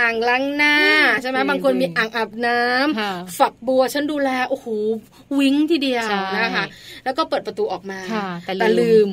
[0.00, 0.76] อ่างล้างหน้า
[1.22, 4.66] ใช่ไหมจริงบางคนมีอ่างอาบน้ำค่ะฝักบัวฉันดูแลโอ้โห
[5.38, 6.64] วิ้งทีเดียวใช่นะคะ
[7.04, 9.08] แล้วก็เปิดประตูออกมาค่ะแต่ลืมแต่ลืม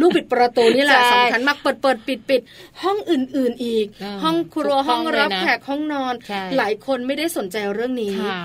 [0.00, 2.40] ลูกปิดประตูนี่แหละใช่สำคัญมากเปิดเปิดปิดปิด
[2.82, 8.40] ห้องอื่น ๆอีกอ่าห้องครัวทุกห้ห้อองงเลยรับนะแขกห้องนอนใช่หลายคนไม่ได้สนใจเรื่องนี้ค่ะ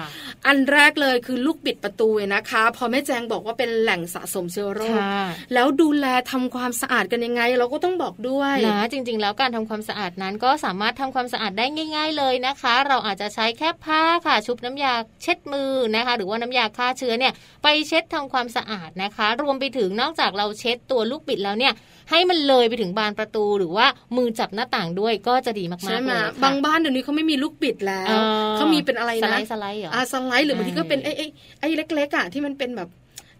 [0.48, 21.74] อันแรกเลยคือลูกบิดประตูนะคะ พอแม่แจงบอกว่าเป็นแหล่งสะสมเชื้อโรคค่ะแล้วดูแลทำความสะอาดกันยังไง เราก็ต้องบอกด้วยนะจริง ๆ แล้วการทำความสะอาดนั้นก็สามารถทำความสะอาดได้ง่าย ๆ เลยนะคะ เราอาจจะใช้แค่ผ้าค่ะ ชุบน้ำยาเช็ดมือนะคะ หรือว่าน้ำยาฆ่าเชื้อเนี่ยไปเช็ดทำความสะอาดนะคะ รวมไปถึงนอกจากเราเช็ดตัวลูกบิดแล้วเนี่ย
[22.10, 23.86] ให้มันเลยไปถึงบานประตูหรือว่า
[24.18, 28.20] มือจับหน้าต่างด้วยก็จะดีมากๆใช่ไหมเลยค่ะบางบ้านเดี๋ยวนี้เขาไม่มีลูกบิดแล้วอ่
[28.56, 31.26] เขามีเป็นอะไรสนะไลด์สไลด์เหรออ่าสไลด์หรือบางทีก็เป็นไอ้ไอ้
[31.60, 32.90] ไอ้เล็กๆอะที่มันเป็นแบบ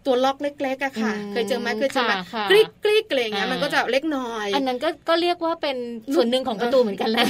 [0.06, 5.76] ตัวล็อกเล็กๆอะค่ะอืมเคยเจอไหมเคยเจอไหมค่ะค่ะกริ๊กกริ๊กอะไรอย่างเงี้ยอ่ามัมันก็จะเล็กน้อย อันนั้นก็ก็เรียกว่าเป็น
[6.14, 7.26] ส่วนหนึ่งของประตูเหมือนกันแหละ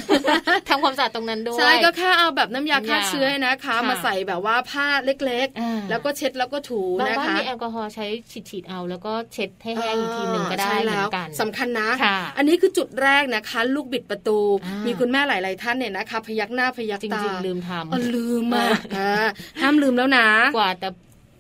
[0.68, 8.06] ทำความสะอาดตรงนั้นด้วยใช่ก็แค่เอาแบบน้ำยาฆ่าน้ำยาเชื้อนะคะค่ะมาใส่แบบว่าผ้าเล็กอ่าๆแล้วก็เช็ดแล้วก็ถูบางนะบ้านคะมีแอลกอฮอล์ใช้
[8.50, 19.26] ฉีดๆเอา แล้วก็เช็ดให้แห้งอีกทีหนึ่งก็ได้ใช่เหมืแล้อวนกันสำคัญนะค่ะอันนี้คือจุดแรกนะคะ ลูกบิดประตูอ่ามีมีคุณแม่หลาย ๆ ท่านเนี่ยนะคะ พยักหน้าพยักจตาริงๆลืมทอ๋อลืมเออะออ่า
[19.60, 20.88] ห้ามลืมแล้วนะำกวาดแต่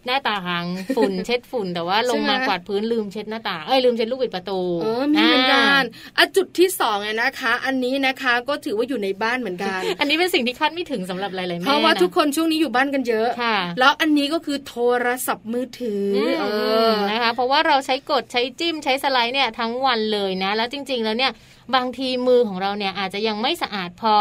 [0.06, 0.64] หน้าต่าง
[0.96, 5.82] ฝุ่นเช็ดฝุ่น แต่ว่าลงมาใช่ไหมกวาดพื้นลืมเช็ดหน้าต่างเอ้ยลืมเช็ดลูกบิดประตูเออมีเหมือนกัน
[6.16, 16.44] อ่าอะจุดที่สองเนี่ยนะคะ อันนี้นะคะก็ถือว่าอยู่ในบ้านเหมือนกัน อันนี้เป็นสิ่งที่คาดไม่ถึงสำหรับหลายๆแม่เพราะว่านะทุกคนช่วงนี้อยู่บ้านกันเยอะค่ะ แล้วอันนี้ก็คือโทรศัพท์มือถืออือมเอ
[16.88, 21.32] อนะคะ เพราะว่าเราใช้กดใช้จิ้มใช้สไลด์เนี่ยทั้งวันเลยนะ แล้วจริง ๆ แล้วเนี่ย
[21.74, 24.16] บางทีมือของเราเนี่ยอาจจะยังไม่สะอาดพอ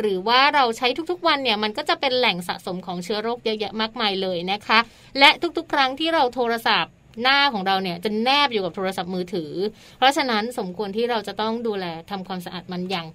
[0.00, 4.78] หรือว่าเราใช้ทุกๆวันเนี่ยมันก็จะเป็นแหล่งสะสมของเชื้อโรคเยอะแยะมากมายเลยนะคะ
[5.18, 9.52] และทุกๆ ครั้งที่เราโทรศัพท์ หน้าของเราเนี่ยจะแนบอยู่กับโทรศัพท์มือถือ
[9.98, 13.06] เพราะฉะนั้นสมควรที่เราจะต้องดูแลทำความสะอาดมันอย่าง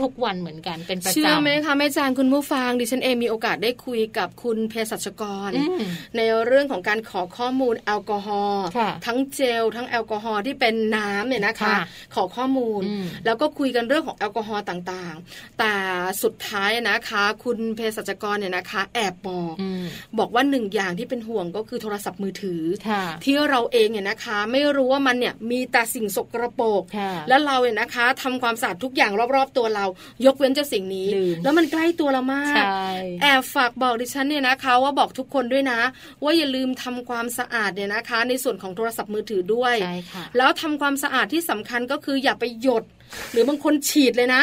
[0.00, 5.80] ทุกๆวันเหมือนกันเป็นประจำเชื่อไหมคะแม่จางคุณผู้ฟังดิฉันเองมีโอกาสได้คุยกับคุณเภสัชกรอืม
[6.16, 11.78] ในเรื่องของการขอข้อมูลแอลกอฮอล์ค่ะทั้งเจลทั้งแอลกอฮอล์ที่เป็นน้ำเนี่ยนะคะค่ะ
[12.14, 15.74] ขอข้อมูลอืมแล้วก็คุยกันเรื่องของแอลกอฮอล์ต่างๆ แต่
[16.22, 19.84] สุดท้ายนะคะ คุณเภสัชกรเนี่ยนะคะ แอบบอกอืม
[20.18, 29.86] บอกว่าหนึ่งอย่างที่เป็นห่วงก็คือโทรศัพท์มือถือค่ะที่เราเองเนี่ยนะคะ ไม่รู้ว่ามันเนี่ยมีแต่สิ่งสกรปรกค่ะแล้วเราเนี่ยนะคะทำความสะอาดทุกอย่างรอบๆตัวเรา
[30.26, 32.84] ยกเว้นเจ้าสิ่งนี้ลืมแล้วมันใกล้ตัวเรามากใช่
[33.22, 35.80] แอบฝากบอกดิฉันเนี่ยนะคะว่าบอกทุกคนด้วยนะ
[36.22, 42.84] ว่าอย่าลืมทำความสะอาดเนี่ยนะคะ ในส่วนของโทรศัพท์มือถือด้วยใช่ค่ะแล้วทำความสะอาดที่สำคัญก็คืออย่าไปหยด
[43.32, 44.42] หรือบางคนฉีดเลยนะ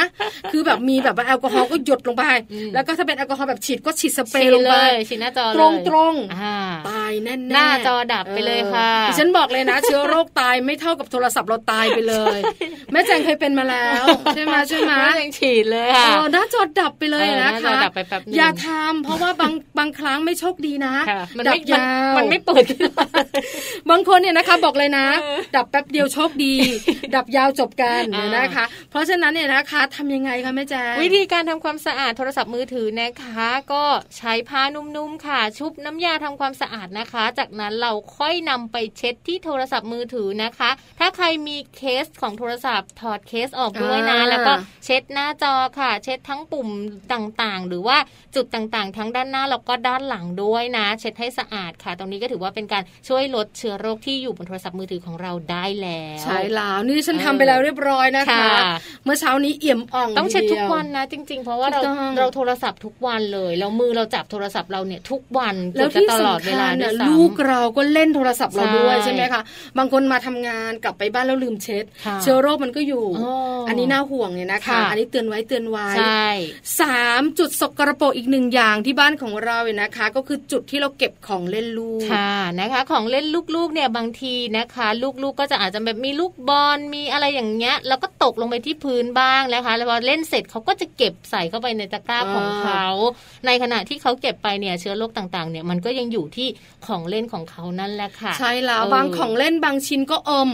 [0.52, 12.40] คือแบบมีแบบว่าแอลกอฮอล์ก็หยดลงไปอืมแล้วก็ถ้าเป็นแอลกอฮอล์แบบฉีดก็ฉีดสเปรฉีย์ดลงเลไปยฉีดหน้าจอเลยตรงตรงอ่าๆตายแน่ๆหน้าจอดับไปเลยค่ะดิฉันบอกเลยนะ เชื้อโรคตายไม่เท่ากับโทรศัพท์เราตายไปเลย
[12.92, 14.04] แม่แจงเคยเป็นมาแล้ว
[14.36, 23.06] ใช่ไหมใช่ไหมไม่ยังฉีดเลยค่ะเออหน้าจอดับไปเลยเออหนะน้าจอคะดับไปแป๊บนึงอย่าทำเพราะว่าบางบางครั้งไม่โชคดีนะค่ะมันดัไม่บยาวมันไม่เปิดขึ้นมา
[23.90, 25.08] บางคนเนี่ยนะคะบอกเลยนะ
[25.56, 26.56] ดับแป๊บเดียวโชคดี
[27.16, 33.84] ดับยาวจบกันอ่านนะคะ เพราะฉะนั้นเนี่ยนะคะทำยังไงคะแม่แจงวิธีการทำความสะอาดโทรศัพท์มือถือนะคะ ก็
[34.18, 44.54] ใช้ผ้านุ่มๆค่ะ ชุบน้ำยาทำความสะอาดนะคะ จากนั้นเราค่อยนำไปเช็ดที่โทรศัพท์มือถือนะคะ ถ้าใครมีเคสของโทรศัพท์ถอดเคสออกด้วยนะอ่าแล้วก็
[44.86, 46.70] เช็ดหน้าจอค่ะ เช็ดทั้งปุ่ม
[47.14, 47.98] ต่างๆ หรือว่า
[48.36, 61.82] จุดต่างๆ ทั้งด้านหน้าแล้วก็ด้านหลังด้วยนะ เช็ดให้สะอาดค่ะ ตรงนี้ก็ถือว่าเป็นการช่วยลดเชื้อโรคที่อยู่บนโทรศัพท์มือถือของเราได้แล้วใช่แล้วนี่ฉันทำไปแล้วเรียบร้อยนะคะค่ะเมื่อเช้านี้เอี่ยมอ่องต้องเช็ดทุกวันนะ จริง ๆ เพราะว่าเรา
[62.18, 69.42] เราโทรศัพท์ทุกวันเลยแล้วมือเราจับโทรศัพท์เราเนี่ยทุกวันแล้วที่ตลอดสำเวคัลาญด้เนี่วยยซ้ำลูกเราก็เล่นโทรศัพท์เราด้วยใช่ใช่ไหมคะ
[69.78, 73.34] บางคนมาทำงานกลับไปบ้านแล้วลืมเช็ดค่ะเชื้อโรคมันก็อยู่อ๋อ
[73.68, 76.28] อัอันนี้น่าห่วงเนี่ยนะคะค่ะอันนี้เตือนไว้เตือนไว้ใช่
[76.82, 92.86] สามจุดสกรปรกอีกหนึ่งอย่างที่บ้านของเราเนี่ยนะคะ ก็คือจุดที่เราเก็บของเล่นลูกค่ะนะคะ ของเล่นลูกๆเนี่ยบางทีนะคะ ลูกๆก็จะอาจจะแบบมีลูกบอลมีอะไรอย่างเงี้ย แล้วก็ตกลงไปที่พื้นบ้างนะคะ แล้วพอเล่นเสร็จเขาก็จะเก็บใส่เข้าไปในตะกร้าอ่าของเขา
[93.46, 96.48] ในขณะที่เขาเก็บไปเนี่ยเชื้อโรคต่างๆเนี่ยมันก็ยังอยู่ที่
[96.88, 100.50] ของเล่นของเขานั่นแหละค่ะ ใช่แล้วเออบางของเล่นบางชิ้นก็อม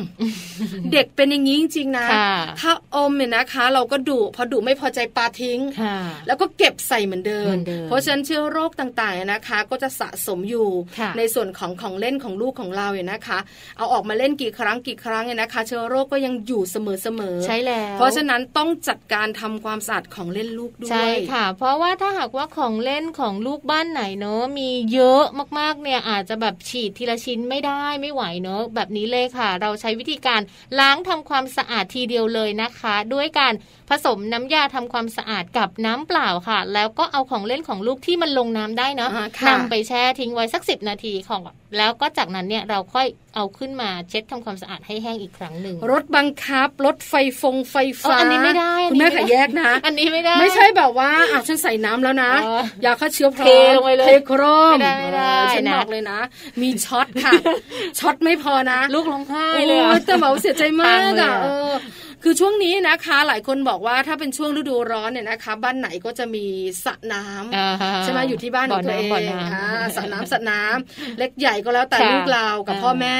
[0.94, 5.98] เด็กเป็นอย่างนี้จริงๆนะค่ะถ้าอมเนี่ยนะคะ เราก็ดุพอดุไม่พอใจปาทิ้งค่ะ
[6.28, 13.40] แล้วก็เก็บใส่เหมือนเดิเหมืมอนเดิม เพราะฉะนั้นเชื้อโรคต่างๆนะคะ ก็จะสะสมอยู่ค่ะในส่วนของของเล่นของลูกของเราเนี่ยนะคะ
[13.78, 25.24] เอาออกมาเล่นกี่ครั้งกี่ครั้งเนี่ยนะคะ เชื้อโรคก็ยังอยู่เสมอๆใช่แล้ว เพราะฉะนั้นต้องจัดการทำความสะอาดของเล่นลูกด้วยใช่ค่ะ เพราะว่าถ้าหากว่าของเล่นของลูกบ้านไหนเนอะมีเยอะ
[25.60, 30.42] มากๆเนี่ยอาจจะแบบฉีดทีละชิ้นไม่ได้ไม่ไหวเนอะแบบนี้เลยค่ะ เราใช้วิธีการ
[30.80, 33.54] ล้างทำความสะอาดทีเดียวเลยนะคะ ด้วยการ
[33.90, 41.42] ผสมน้ำยาทำความสะอาดกับน้ำเปล่าค่ะ แล้วก็เอาของเล่นของลูกที่มันลงน้ำได้เนาะอ่าค่ะนำไปแช่ทิ้งไว้สักสิบนาทีของ
[41.78, 54.44] แล้วก็จากนั้นเนี่ยเราค่อย เอาขึ้นมาเช็ดทำความสะอาดให้แห้งอีกครั้งหนึ่งรถบังคับรถไฟฟงไฟเอฟ้าออันนี้ไม่ได้อันคุณนี้แม่ไม่ขายได้แยกนะ อันนี้ไม่ได้ ไม่ใช่แบบว่าอะฉันใส่น้ำแล้วนะอ๋อยาฆ่าเชื้อพร้อมเทลงไปเลยเทโคร
[54.76, 56.20] มไม่ได้ไม่ได้เออฉันนะบอกเลยนะ
[56.62, 57.34] มีช็อตค่ะ
[58.00, 61.74] ช็อตไม่พอนะ ลูกร้องไห้โอ้เลยอะยแต่แบบเสียใจมากฟังเลยอะอะเออ
[62.24, 66.46] คือช่วงนี้นะคะ หลายคนบอกว่าถ้าเป็นช่วงฤดูร้อนเนี่ยนะคะ บ้านไหนก็จะมี
[66.86, 69.66] สระน้ำอ่าฮะใช่ไหมอยู่ที่บ้านของตัวเองบ่อน้ำอ่า
[69.96, 73.18] สระน้ำสระน้ำเล็กใหญ่ก็แล้วแต่ค่ะลูกเรากับอ่าพ่อแม่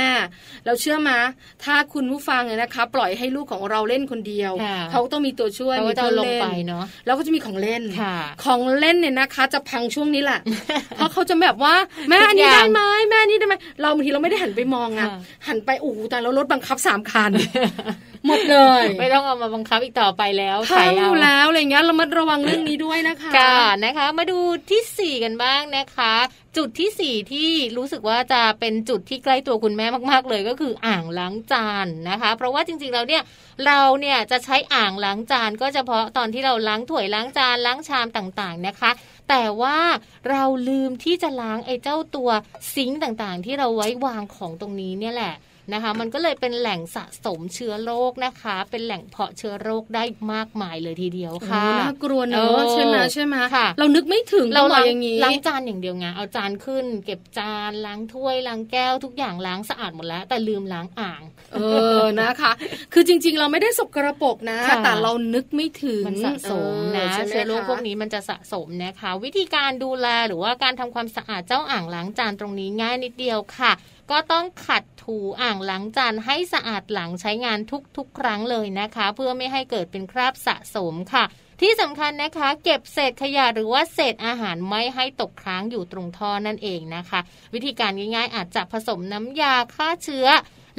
[0.66, 1.18] เราเชื่อมา
[1.64, 10.40] ถ้าคุณผู้ฟังเนี่ยนะคะ ปล่อยให้ลูกของเราเล่นคนเดียวค่ะเขาต้องมีตัวช่วยเขามีก็จะเพื่อนลงเล่ไปนเนาะแล้วก็จะมีของเล่นค่ะของเล่นเนี่ยนะคะ จะพังช่วงนี้แหละ
[10.96, 11.76] เพราะเขาจะแบบว่า
[12.10, 15.10] แม่ทุกอันนี้อย่างได้ไหมแม่อันนี้ได้ไหมเราบางทีเราไม่ได้หันไปมองอะค่ะ
[15.48, 17.32] หันไปโอ้โหแต่แล้วรถบังคับสามคัน
[18.28, 24.40] หมดเลยไม่ต้องเอามาบังคับอีกต่อไปแล้วพังอเอายู่แล้วอะไรเงี้ยเรามาระวังเรื่องนี้ด้วยนะคะค่ะนะคะ มาดู
[24.72, 26.14] ที่ 4 กันบ้างนะคะ
[26.58, 33.24] จุดที่ 4 ที่รู้สึกว่าจะเป็นจุดที่ใกล้ตัวคุณแม่มากๆเลยก็คืออ่างล้างจานนะคะ เพราะว่าจริงๆแล้วเนี่ย
[33.66, 38.92] เราเนี่ยจะใช้อ่างล้างจานก็เฉพาะตอนที่เราล้างถ้วยล้างจานล้างชามต่างๆนะคะ
[39.30, 39.78] แต่ว่า
[40.30, 42.30] เราลืมที่จะล้างไอ้เจ้าตัว
[42.74, 45.34] ซิงค์ต่างๆ ที่เราไว้วางของตรงนี้เนี่ยแหละ
[45.74, 50.04] นะคะ มันก็เลยเป็นแหล่งสะสมเชื้อโรคนะคะ เป็นแหล่งเพาะเชื้อโรคได้
[50.34, 61.22] มากมายเลยทีเดียวโอ้ค่ะน่ากลัวเนเออะอใช่ไหมใช่ไหมค่ะเรานึกไม่ถึงเราต้องบอล้ากงอย่างนี้ล้างจานอย่างเดียวไงเอาจานขึ้น เก็บจานล้างถ้วยล้างแก้วทุกอย่างล้างสะอาดหมดแล้ว แต่ลืมล้างอ่าง
[61.54, 61.60] เอ
[62.02, 62.52] อนะคะ
[62.94, 73.74] คือจริง ๆ เราไม่ได้สกระปรกนะค่ะแต่เรานึกไม่ถึงมันสะสมนะใช่ไหมเชื้อโรคคะพวกนี้มันจะสะสมนะคะ วิธีการดูแลหรือว่าการทำความสะอาดเจ้าอ่างล้างจานตรงนี้ง่ายนิดเดียวค่ะ
[74.12, 77.60] ก็ต้องขัด ถูอ่างล้างจานให้สะอาดหลังใช้งาน
[77.98, 81.24] ทุกๆ ครั้งเลยนะคะ เพื่อไม่ให้เกิดเป็นคราบสะสมค่ะ
[81.62, 87.20] ที่สำคัญนะคะ เก็บเศษขยะหรือว่าเศษอาหารไม่ให้ตกค้างอยู่ตรงท่อนั่นเองนะคะ
[87.54, 90.28] วิธีการง่ายๆ อาจจะผสมน้ำยาฆ่าเชื้อ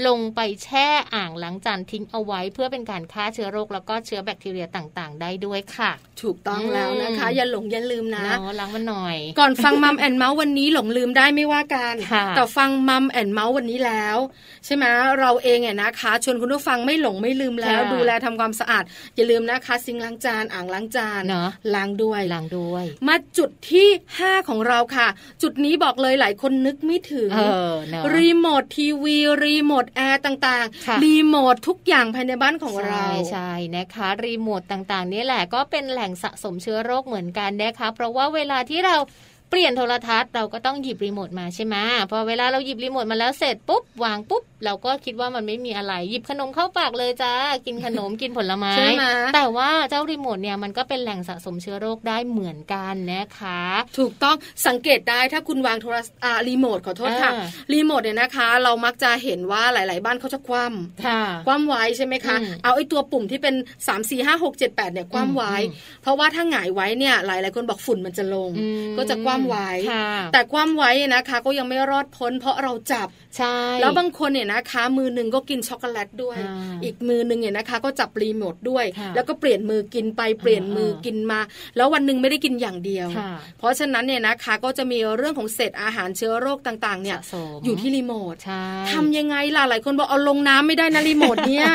[0.06, 5.90] ลงไปแช่อ่างล้างจานทิ้งเอาไว้ เพื่อเป็นการฆ่าเชื้อโรคแล้วก็เชื้อแบคทีเรียต่างๆ ได้ด้วยค่ะ
[6.22, 14.18] ถูกต้องแล้วนะคะอืมอย่าหลงอย่าลืมนะเนาะล้างมันหน่อย ก่อนฟังมัมแอนเมาส์วันนี้หลงลืมได้ไม่ว่ากันค่ะแต่ฟังมัมแอนเมาส์วันนี้แล้ว
[14.66, 14.84] ใช่ไหม
[15.20, 18.84] เราเองเนี่ยนะคะ ชวนคุณผู้ฟังไม่หลงไม่ลืมแล้วค่ะดูแลทำความสะอาด
[19.16, 23.88] อย่าลืมนะคะ sink ล้างจานอ่างล้างจานเนาะล้างด้วยล้างด้วย มาจุดที่
[24.18, 25.08] 5 ของเราค่ะ
[25.42, 27.40] จุดนี้บอกเลยหลายคนนึกไม่ถึงเอ
[27.72, 41.76] อเนาะรีโมททีวีรีโมทแอร์ต่างค่ะๆรีโมททุกอย่างภายในบ้านของเราใช่ใช่นะคะ รีโมทต่างๆ นี่แหละก็เป็นแหล่งสะสมเชื้อโรคเหมือนกันนะคะ เพราะว่าเวลาที่เราเปลี่ยนโทรทัศน์เราก็ต้องหยิบรีโมทมาใช่ไหม
[42.10, 47.32] พอเวลาเราหยิบรีโมทมาแล้วเสร็จปุ๊บวางปุ๊บ เราก็คิดว่ามันไม่มีอะไรหยิบขนมเข้าปากเลยจ้า
[47.66, 53.62] กินขนมกินผลไม้ใช่ไหมแต่ว่าเจ้ารีโมทเนี่ยมันก็เป็นแหล่งสะสมเชื้อโรคได้เหมือนกันนะคะ
[53.98, 54.36] ถูกต้อง
[54.66, 63.54] สังเกตได้ถ้าคุณวางโทรศัพท์อ่ารีโมทขอโทษค่ะอ่ารีโมทเนี่ยนะคะ เรามักจะเห็นว่าหลาย ๆ บ้านเขาจะคว่ำค่ะคว่ำไว้ใช่ไหมคะอืมเอาไอ้ตัวปุ่มที่เป็น
[63.86, 81.40] 3 4 5 6 7 8เนี่ยคว่ำไว้อืมเพราะว่าถ้าหงายไว้เนี่ยหลาย ๆ คนบอกฝุ่นมันจะลงอืมก็จะคว่ำไว้ค่ะแต่ความไว้นะคะก็ยังไม่รอดพ้น เพราะเราจับใช่แล้วบางคนเนี่ยนะคะ มือหนึ่งก็กินช็อกโกแลตด้วยอ่าอีกมือหนึ่งเนี่ยนะคะ ก็จับรีโมทด้วยค่ะแล้วก็เปลี่ยนมือกินไปเปลี่ยนมือเออกินมา
[81.76, 91.68] แล้ววันหนึ่งไม่ได้กินอย่างเดียวค่ะเพราะฉะนั้นเนี่ยนะคะก็จะมีเรื่องของเศษอาหารเชื้อโรคต่างๆ เนี่ยสะสมอยู่ที่รีโมทใช่ทำยังไงล่ะหลายคนบอกเอาลงน้ำไม่ได้นะรีโมทเนี่ย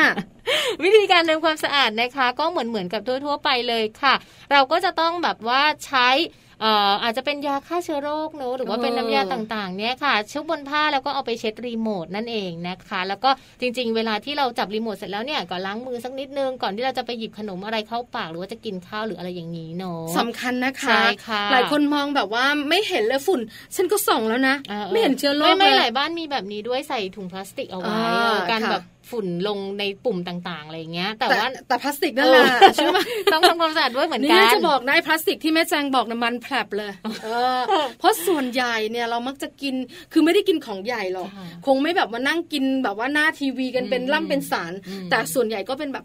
[0.82, 4.14] วิธีการทำความสะอาดนะคะ ก็เหมือนเหมือนกับทั่วๆไปเลยค่ะ
[4.52, 6.08] เราก็จะต้องแบบว่าใช้
[6.49, 13.30] เอ่ออาจจะเป็นยาฆ่าเชื้อโรคเนอะหรือว่าเป็นเออน้ำยาต่างๆ เนี่ยค่ะ ชุบบนผ้าแล้วก็เอาไปเช็ดรีโมทนั่นเองนะคะ แล้วก็
[13.60, 23.40] จริง ๆ เวลาที่เราจับรีโมทเสร็จแล้วเนี่ยก็ล้างมือสักนิดนึงก่อนที่เราจะไปหยิบขนมอะไรเข้าปาก หรือว่าจะกินข้าวหรืออะไรอย่างนี้เนอะสำคัญนะคะใช่ค่ะหลายคนมองแบบว่าไม่เห็นเลยฝุ่น
[23.76, 32.98] ฉันก็ส่องแล้วนะออไม่เห็นเชื้อโรคไม่ไม่เลยหลายบ้านมีแบบนี้ด้วยใส่ถุงพลาสติกเอาไว้อ่าเออการค่ะแบบ ฝุ่นลงในปุ่มต่างๆอะไรอย่างเงี้ย แต่แต่ว่าแต่พลาสติกนั่นแหละเออใช่ไหม
[33.32, 36.92] ต้องทำความสะอาดด้วยเหมือนนี่กันจะบอกนะไอ้พลาสติกที่แม่แจงบอกนะมันแผลบเลย
[37.24, 37.58] เออ
[37.98, 39.74] เพราะส่วนใหญ่เนี่ยเรามักจะกิน
[40.12, 46.04] คือไม่ได้กินของใหญ่หรอกค่ะคงไม่แบบมานั่งกินแบบว่าหน้าทีวีกันเป็นอืมล่ำเป็นสารอืมแต่ส่วนใหญ่ก็เป็นแบบ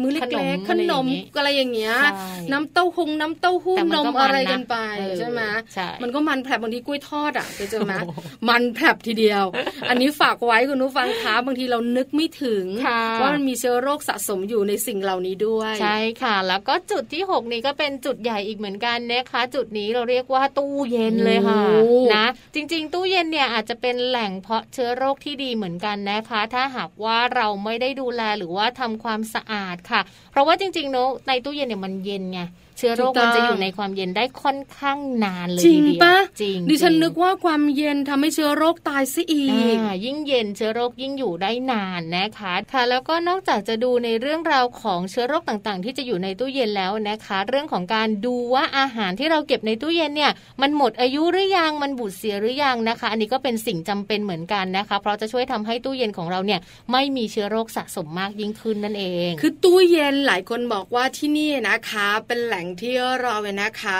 [0.00, 0.22] มื้อเล็
[0.54, 2.12] กๆขขนนมมอะไรอย่างเงี้ยใช่
[2.52, 5.40] น้ำเต้าหงน้ำเต้าหู้แต่มันนก็มมันอะไรนะกันไปเออใช่ไหม
[5.74, 8.18] ใช่มันก็มันแผลบบางทีกล้วยทอดอะเคยเจอไหมโอ้โห
[8.48, 9.44] มันแผลบทีเดียว
[9.88, 32.40] อันนี้ฝากไว้คุณผู้ฟังคะบางทีเรานึกไม่ถึงค่ะว่ามันมีเชื้อโรคสะสมอยู่ในสิ่งเหล่านี้ด้วย ใช่ค่ะ แล้วก็จุดที่ 6 นี้ก็เป็นจุดใหญ่อีกเหมือนกันนะคะ จุดนี้เราเรียกว่าตู้เย็นเลยค่ะโอ้นะ จริง ๆ ตู้เย็นเนี่ยอาจจะเป็นแหล่งเพาะเชื้อโรคที่ดีเหมือนกันนะคะ ถ้าหากว่าเราไม่ได้ดูแลหรือว่าทำความสะอาดค่ะ เพราะว่าจริงๆเนอะในตู้เย็นเนี่ยมันเย็นไง
[32.82, 56.60] ชื้อโรคมันจะอยู่ในความเย็นได้ค่อนข้างนานเลยจริงทีเดียวปะจริงดิฉันจริงนึกว่าความเย็นทำให้เชื้อโรคตายซะอีกอ่ายิ่งเย็นเชื้อโรคยิ่งอยู่ได้นานนะคะค่ะ แล้วก็นอกจากจะดูในเรื่องราวของเชื้อโรคต่างๆ ที่จะอยู่ในตู้เย็นแล้วนะคะ เรื่องของการดูว่าอาหารที่เราเก็บในตู้เย็นเนี่ย มันหมดอายุหรือยังมันบูดเสียหรือยังนะคะ อันนี้ก็เป็นสิ่งจำเป็นเหมือนกันนะคะ เพราะจะช่วยทำให้ตู้เย็นของเราเนี่ย
[56.92, 63.98] ไม่มีเชื้อโรคสะสมมากยิ่งขึ้นนั่นเอง คือตู้เย็นหลายคนบอกว่าที่นี่นะคะ เป็นแหล่งที่รอเว้นะคะ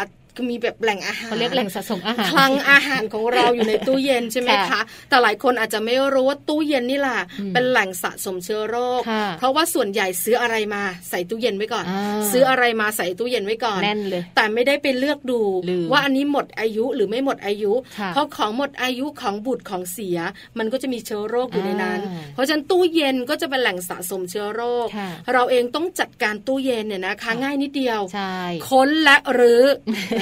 [0.51, 20.19] มีแบบแหล่งอาหารเขาเรียกแหล่งสะสมอาหารคลังอาหารของเราอยู่ในตู้เย็นใช่ไหมคะค่ะแต่หลายคนอาจจะไม่รู้ว่าตู้เย็นนี่แหละอืมเป็นแหล่งสะสมเชื้อโรคค่ะเพราะว่าส่วนใหญ่ซื้ออะไรมาใส่ตู้เย็นไว้ก่อนอ่าซื้ออะไรมาใส่ตู้เย็นไว้ก่อนแน่นเลยแต่ไม่ได้ไปเลือกดูลืมว่าอันนี้หมดอายุหรือไม่หมดอายุค่ะเพราะของหมดอายุของบุตรของเสีย
[20.59, 28.37] มันก็จะมีเชื้อโรคอยู่ในนั้นอ่าเพราะฉะนั้นตู้เย็นก็จะเป็นแหล่งสะสมเชื้อโรคค่ะเราเองต้องจัดการตู้เย็นเนี่ยนะคะค่ะง่ายนิดเดียวใช่
[28.71, 29.65] ค้นและรื้อ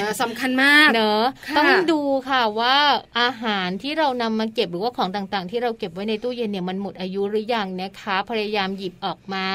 [0.21, 2.77] สำคัญมากเนอะค่ะต้องดูค่ะว่า
[3.19, 9.45] อาหารที่เรานำมาเก็บหรือว่าของต่างๆ ที่เราเก็บไว้ในตู้เย็นเนี่ยมันหมดอายุหรือยังนะคะพยายามหยิบออกมา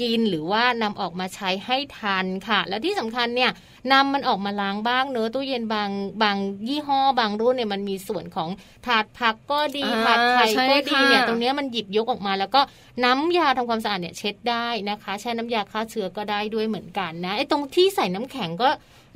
[0.00, 3.50] กินหรือว่านำออกมาใช้ให้ทันค่ะ และที่สำคัญเนี่ย
[3.92, 5.90] นำมันออกมาล้างบ้างเนอะตู้เย็นบาง
[6.22, 6.36] บาง
[6.68, 8.48] ยี่ห้อบางรุ่นเนี่ยมันมีส่วนของ
[8.86, 12.60] ถาดผักก็ดีอ่าถาดไข่ใช่ก็ดีเนี่ยค่ะตรงเนี้ยมันหยิบยกออกมา แล้วก็
[13.04, 18.70] น้ำยาทำความสะอาดเนี่ยเช็ดได้นะคะแช่น้ำยาฆ่าเชื้อก็ได้ด้วยเหมือนกันนะไอ้ตรงที่ใส่น้ำแข็งก็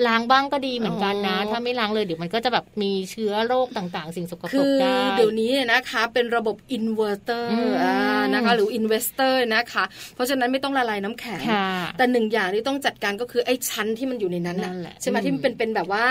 [0.07, 9.85] ล้างบ้างก็ดีเหมือนกันนะอ๋อถ้าไม่ล้างเลยเดี๋ยวมันก็จะแบบมีเชื้อโรคต่างๆ สิ่งสกปคืรกอได้เดี๋ยวนี้เนี่ยนะคะเป็นระบบอินเวอร์เตอร์อืมนะคะหรืออินเวสเตอร์นะคะ
[10.15, 16.05] เพราะฉะนั้นไม่ต้องละลายน้ำแข็งค่ะแต่หนึ่งอย่างที่ต้องจัดการก็คือไอ้ชั้นที่มันอยู่ในนั้นนั่นแหละใช่ไหมอืมที่มันเป็นเป็นแบบว่า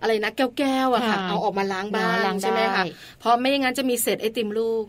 [0.00, 2.84] อะไรนะแก้วๆอะค่ะค่ะเอาออกมาล้างบ้างล้างได้ใช่ไหมคะ
[3.20, 4.84] เพราะไม่อย่างนั้นจะมีเศษไอติมลูก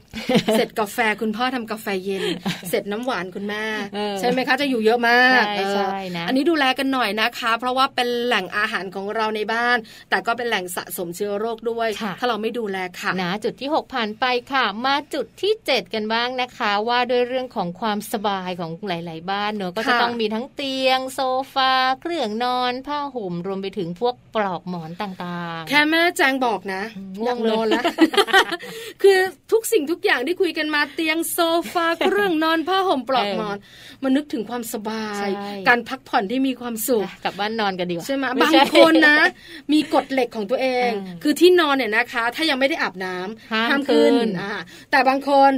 [0.53, 2.23] เศษกาแฟคุณพ่อทำกาแฟเย็น
[2.69, 3.63] เศษน้ำหวานคุณแม่
[3.95, 9.77] เออใช่ไหมคะจะอยู่เยอะมากใช่เออใช่นะอันนี้ดูแลกันหน่อยนะคะ เพราะว่าเป็นแหล่งอาหารของเราในบ้าน
[10.09, 21.21] แต่ก็เป็นแหล่งสะสมเชื้อโรคด้วยค่ะถ้าเราไม่ดูแลค่ะนะจุดที่ 6 ผ่านไปค่ะ มาจุดที่ 7 กันบ้างนะคะ ว่าด้วยเรื่องของความสบายของหลาย ๆ บ้านเนอะก็จะค่ะต้องมีทั้งเตียง โซ
[21.53, 21.71] ฟา
[22.01, 26.81] เครื่องนอน ผ้าห่มรวมไปถึงพวกปลอกหมอนต่าง ๆ แค่แม่แจงบอกนะ
[27.19, 27.83] ง่วงเลยอยากนอนแล้ว
[29.03, 29.19] คือ
[29.51, 31.39] ทุกสิ่งทุกอย่างที่คุยกันมาเตียงโซ
[31.73, 33.57] ฟาเครื่องนอนผ้าห่มปลอกหมอน
[34.03, 39.17] มันนึกถึงความสบายใช่การพักผ่อนที่มีความสุขอะกลับบ้านนอนกันดีกว่าใช่ไหมไบางคนนะ
[39.73, 44.51] มีกฎเหล็กของตัวเองอ่าคือที่นอนเนี่ยนะคะ ถ้ายังไม่ได้อาบน้ำห้ามขึ้นอ่า
[44.91, 45.53] แต่บางคน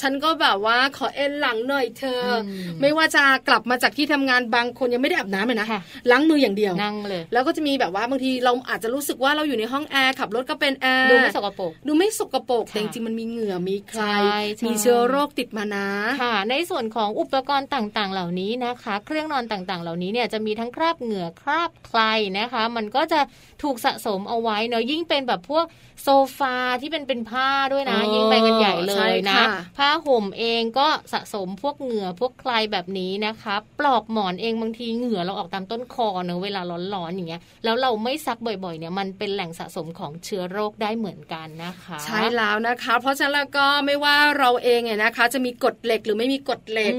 [0.00, 5.80] ฉันก็แบบว่าขอเอ็นหลังหน่อยเธออมไม่ว่าจะกลับมาจากที่ทำงานบางคนยังไม่ได้อาบน้ำเลยนะค่ะ
[6.10, 15.88] ล้างมืออย่างเดียวนั่งเลย แล้วก็จะมีแบบว่าบางทีเราอาจจะรู้สึกว่าเราอยู่ในห้องแอร์ขับรถก็เป็นแอร์ดูไม่สกปรกดูไม่สกปรกค่ะแต่จริงๆมันมีเหงื่อมีใครใช่ใช่มีเชื้อโรคติดมานะ
[16.22, 22.00] ค่ะ ในส่วนของอุปกรณ์ต่างๆ เหล่านี้นะคะ เครื่องนอนต่างๆ เหล่านี้เนี่ยจะมีทั้งคราบเหงื่อคราบใคร
[22.38, 23.20] นะคะ มันก็จะ
[23.62, 25.64] ถูกสะสมเอาไว้เนาะยิ่งเป็นแบบพวก
[26.02, 26.08] โซ
[26.38, 29.40] ฟาที่เป็นเป็นผ้าด้วยนะ ยิ่งไปกันใหญ่เลยนะ
[29.78, 36.60] ผ้าห่มเองก็สะสมพวกเหงื่อพวกใครแบบนี้นะคะ ปลอกหมอนเองบางทีเหงื่อเราออกตามต้นคอเนอะเวลา
[36.94, 46.92] ร้อนๆอย่างเงี้ยแล้วเราไม่ซักบ่อยๆเนี่ยมันเป็นแหล่งสะสมของเชื้อโรคได้เหมือนกันนะคะ ใช่แล้วนะคะ เพราะฉะนั้นแล้วก็ไม่ว่าเราเองเนี่ยนะคะ จะมีกฎเหล็กหรือไม่มีกฎเหล็ก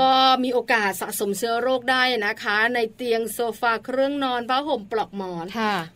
[0.00, 0.10] ก็
[0.44, 5.46] มีโอกาสสะสมเชื้อโรคได้นะคะ ในเตียงโซฟาเครื่องนอนผ้าห่มปลอกหมอน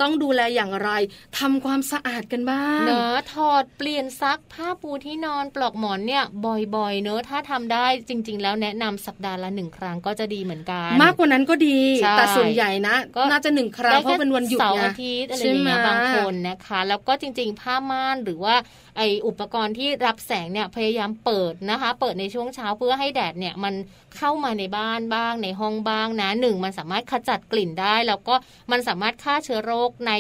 [0.03, 0.91] ต้องดูแลอย่างไร
[1.39, 11.79] ทำความสะอาดกันบ้างเนอะถอดเปลี่ยนซักผ้าปูที่นอนปลอกหมอนเนี่ย บ่อยๆ เนอะถ้าทำได้จริง ๆ แล้วแนะนำสัปดาห์ละหนึ่งครั้งก็จะดีเหมือนกัน มากกว่านั้นก็ดี
[12.17, 18.55] แต่ส่วนใหญ่นะก็น่าจะหนึ่งครั้งเพราะเป็นวันหยุดเสาร์อาทิตย์อะไรอย่างเงี้ยบางคนนะคะ แล้วก็จริง ๆ ผ้าม่านหรือว่า
[18.97, 23.75] ไออุปกรณ์ที่รับแสงเนี่ยพยายามเปิดนะคะ เปิดในช่วงเช้าเพื่อให้แดดเนี่ยมัน
[24.19, 28.35] เข้ามาในบ้านบ้าง ในห้องบ้างนะหนึ่งมันสามารถขจัดกลิ่นได้ แล้วก็
[28.71, 30.13] มันสามารถฆ่าเชื้อโรคใน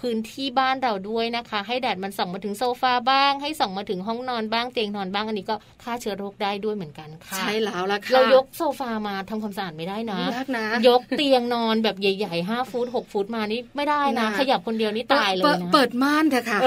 [0.00, 16.60] พื้นที่บ้านเราด้วยนะคะ ให้แดดมันส่องมาถึงโซฟาบ้าง ให้ส่องมาถึงห้องนอนบ้างเตียงนอนบ้างอันนี้ก็ฆ่าเชื้อโรคได้ด้วยเหมือนกันค่ะใช่แล้วล่ะค่ะเรายกโซฟามาทำความสะอาดไม่ได้นะยากนะ ยกเตียงนอนแบบใหญ่ๆห้าฟุตหกฟุตมานี่ไม่ได้นะ ขยับคนเดียวนี่ตายเลยนะเปิดม่านเถอะค่ะ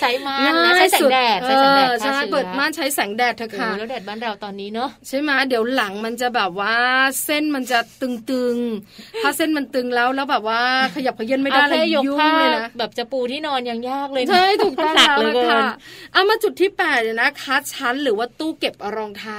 [0.00, 6.74] ใช้ม่านนะใช้แสงแดดใช้แสงแดดใช่เปิดม่านใช้แสงแดดเถอะค่ะแล้วแดดบ้านเราตอนนี้เนาะใช่ไหมเดี๋ยวหลังมันจะแบบว่า
[7.24, 10.60] เส้นมันจะตึงๆถ้าเส้นมันตึงแล้วแล้วแบบว่า
[10.94, 15.62] ขยับขยื่นไม่ได้เลยยุ่งเลยนะแบบจะปูที่นอนยังยากเลยใช่ถูกต้องแล้วค่ะ
[16.12, 19.38] เอามาจุดที่แปดเนี่ยนะคะชั้นหรือว่าตู้เก็บรองเท้า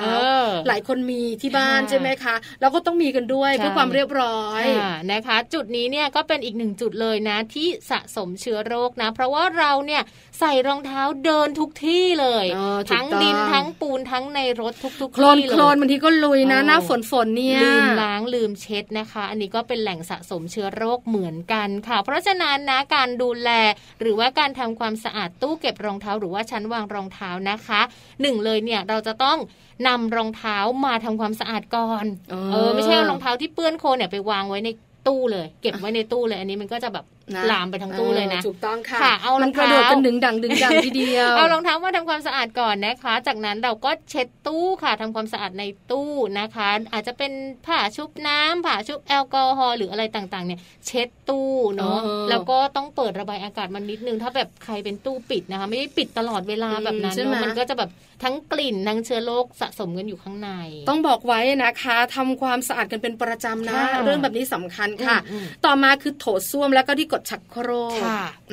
[0.68, 4.64] หลายคนมีที่บ้านใช่ไหมคะแล้วก็ต้องมีกันด้วยเพื่อความเรียบร้อย
[5.12, 10.02] นะคะ จุดนี้เนี่ยก็เป็นอีกหนึ่งจุดเลยนะ ที่สะสมเชื้อโรคนะ เพราะว่าเราเนี่ย
[10.40, 12.46] ใส่รองเท้าเดินทุกที่เลย
[12.92, 23.50] ทั้งดินทั้งปูนทั้งในรถทุกๆที่เลยโคลนบางทีก็ลุยนะหน้าฝนฝนเนี่ยลืมล้างลืมเช็ดนะคะ อันนี้ก็เป็นแหล่งสะสมเชื้อโรคเหมือนกันค่ะ เพราะฉะนั้นนะการดูแล
[24.02, 27.82] หรือว่าการทำความสะอาดตู้เก็บรองเท้า หรือว่าชั้นวางรองเท้านะคะ
[28.22, 29.38] หนึ่งเลยเนี่ยเราจะต้อง
[29.88, 32.06] นำรองเท้ามาทำความสะอาดก่อน
[32.52, 34.70] เออไม่ใช่รองเท้าที่เปื้อนโคลนเนี่ยไปวางไว้ใน
[35.08, 37.06] ตู้เลย เก็บไว้ในตู้เลยอันนี้มันก็จะแบบ
[37.52, 46.10] ลามไปทั้งตู้เลยนะถูกต้องค่ะค่ะเอารองเท้ากันดึงดังดึงดังทีเดียวเอารองเท้ามาทำความสะอาดก่อนนะคะ จากนั้นเราก็เช็ดตู้ค่ะทำความสะอาดในตู้
[46.40, 47.32] นะคะ อาจจะเป็น
[47.66, 52.00] ผ้าชุบน้ำผ้าชุบแอลกอฮอล์หรืออะไรต่างๆ เนี่ย เช็ดตู้เนาะ
[52.30, 57.92] แล้วก็ต้องเปิดระบายอากาศมันนิดนึงถ้าแบบใครเป็นตู้ปิดนะคะ ไม่ได้ปิดตลอดเวลาแบบนั้นเนาะมันก็จะแบบ
[58.24, 60.50] ทั้งกลิ่นทั้งเชื้อโรคสะสมกันอยู่ข้างใน
[60.90, 65.18] ต้องบอกไว้นะคะทำความสะอาดกันเป็นประจำนะ เรื่องแบบนี้สำคัญค่ะ
[65.66, 68.00] ต่อมาคือโถส้วมแล้วก็ที่กดชักโครก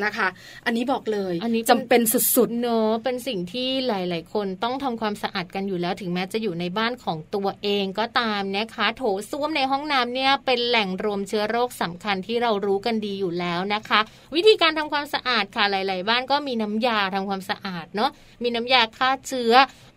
[0.04, 0.28] นะคะ
[0.66, 2.00] อันนี้บอกเลยอันนี้จำเป็น
[2.36, 14.00] สุดๆเนอะเป็นสิ่งที่หลาย ๆ คนต้องทำความสะอาดกันอยู่แล้วถึงแม้จะอยู่ในบ้านของตัวเองก็ตามนะคะ โถส้วมในห้องน้ำเนี่ยเป็นแหล่งรวมเชื้อโรคสำคัญที่เรารู้กันดีอยู่แล้วนะคะ
[14.34, 18.10] วิธีการทำความสะอาดค่ะหลาย ๆ บ้านก็มีน้ำยาทำความสะอาดเนาะ
[18.42, 19.52] มีน้ำยาฆ่าเชื้อ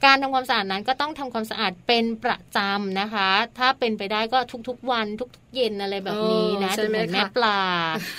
[0.05, 3.29] การทำความสะอาดนั้นก็ต้องทำความสะอาดเป็นประจำนะคะ
[3.59, 7.59] ถ้าเป็นไปได้ก็ทุกๆ วันทุกเย็นอะไรแบบนี้นะจะเหมือนแม่ปลา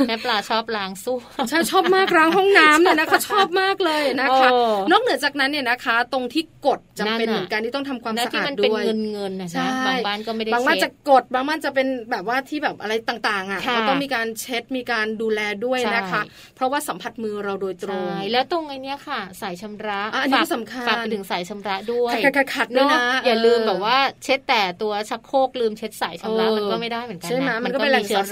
[0.09, 1.16] แม่ปลาชอบล้างสู้
[1.49, 4.49] ใช่ชอบมากล้างห้องน้ำเนี่ยนะคะชอบมากเลยนะคะ
[4.91, 9.49] นอกเหนือจากนั้นเนี่ยนะคะ ตรงที่กดจะเป็นเหมือนกันที่ต้องทำความสะอาดด้วยเงินเงินนะ
[9.87, 16.22] บางบ้านก็ไม่ได้บางบ้านจะกดบางบ้านจะเป็นแบบว่าที่แบบอะไรต่างๆอะก็ต้องมีการเช็ดมีการดูแลด้วยนะคะ
[16.55, 22.12] เพราะว่าสัมผัสมือเราโดยตรงแล้วตรงไอ้นี้ค่ะ สายชำระอันนี้สำคัญฝากไปถึงสายชำระด้วย
[22.55, 28.25] ขัดด้วยนะอย่าลืมแบบว่าเช็ดแต่ตัวชักโครกลืมเช็ดสายชำระมันก็ไม่ได้เหมือนกันนะมันก็เป็นแหล่งเชื้อ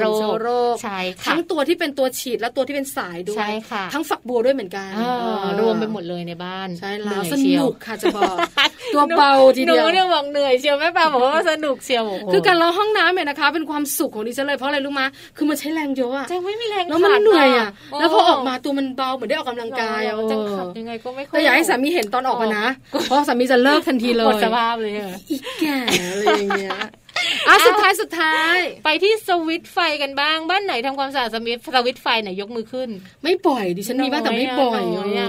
[0.42, 4.90] โรคใช่ค่ะทั้งตัวที่เป็นตัวฉีดและตัวที่เป็นสายด้วยใช่ค่ะทั้งฝักบัวด้วยเหมือนกัน
[5.60, 8.36] รวมไปหมดเลยในบ้านใช่แล้วสนุกค่ะจะบอก
[8.94, 17.68] ตัวเบาทีเดียวหนูเนี่ยบอกเหนื่อยเชียวแม่ปาบอกว่าสนุกเชียวคือการเราห้องน้ำเนี่ยนะคะ เป็นความสุขของดิฉันเลยเพราะอะไรรู้มาคือมันใช้แรงเยอะอะจะไม่มีแรงแล้วมันเหนื่อยอะ
[18.00, 22.66] แล้วพอออกมาตัวมันเบาเหมือนได้ออกกำลังกายอะจะขับยังไงก็ไม่แต่อยากให้สามีเห็นตอนออกมานะ
[23.08, 24.90] เพราะสามีจะเลิกทันทีเลยหมดสภาพเลย
[25.30, 25.76] อีกแก่
[26.12, 26.70] อะไรอย่างเงี้ย
[27.48, 32.88] อะสุดท้ายสุดท้าย ไปที่สวิตไฟกันบ้าง บ้านไหนทำความสะอาดสวิตสวิตไฟไหนยกมือขึ้น
[33.22, 34.82] ไม่บ่อยดิฉันมีบ้างแต่ไม่บ่อย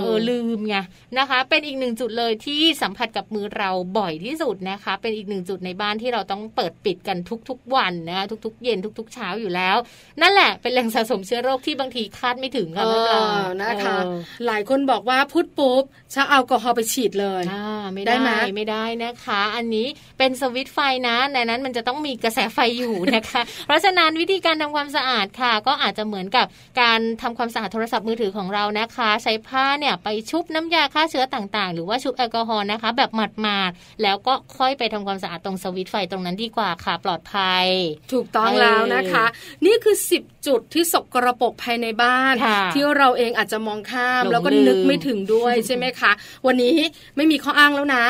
[0.04, 0.76] เออลืมไง
[1.18, 7.18] นะคะ เป็นอีกหนึ่งจุดเลยที่สัมผัสกับมือเราบ่อยที่สุดนะคะ เป็นอีกหนึ่งจุดในบ้านที่เราต้องเปิดปิดกัน
[7.50, 9.78] ทุกๆวันนะทุกๆ เย็นทุก ๆ เช้าอยู่แล้ว
[10.22, 13.22] นั่นแหละเป็นแหล่งสะสมเชื้อโรคที่บางทีคาดไม่ถึงค่ะแม่ปลา
[13.62, 13.98] นะคะ
[14.46, 15.84] หลายคนบอกว่าพูดปุ๊บ
[16.16, 18.16] จะเอาแอลกอฮอล์ไปฉีดเลยอ่าไม่ได้
[18.56, 19.88] ไม่ได้นะคะ อันนี้
[20.18, 26.46] เป็นสวิตไฟนะในนั้นมันจะต้องต้องมีกระแสไฟอยู่นะคะ เพราะฉะนั้นวิธีการทำความสะอาดค่ะ ก็อาจจะเหมือนกับ
[26.82, 37.66] การทำความสะอาดโทรศัพท์มือถือของเรานะคะ ใช้ผ้าเนี่ยไปชุบน้ำยาฆ่าเชื้อต่างๆ หรือว่าชุบแอลกอฮอล์นะคะ แบบหมาดๆแล้วก็ค่อยไปทำความสะอาดตรงสวิตช์ไฟตรงนั้นดีกว่าค่ะ ปลอดภัย
[38.14, 39.26] ถูกต้องแล้วนะคะ
[39.66, 42.34] นี่คือ 10 จุดที่สกรปรกภายในบ้าน
[42.74, 46.12] ที่เราเองอาจจะมองข้ามแล้วก็นึกไม่ถึงด้วยใช่ไหมคะ
[46.46, 46.76] วันนี้
[47.16, 48.04] ไม่มีข้ออ้างแล้วนะ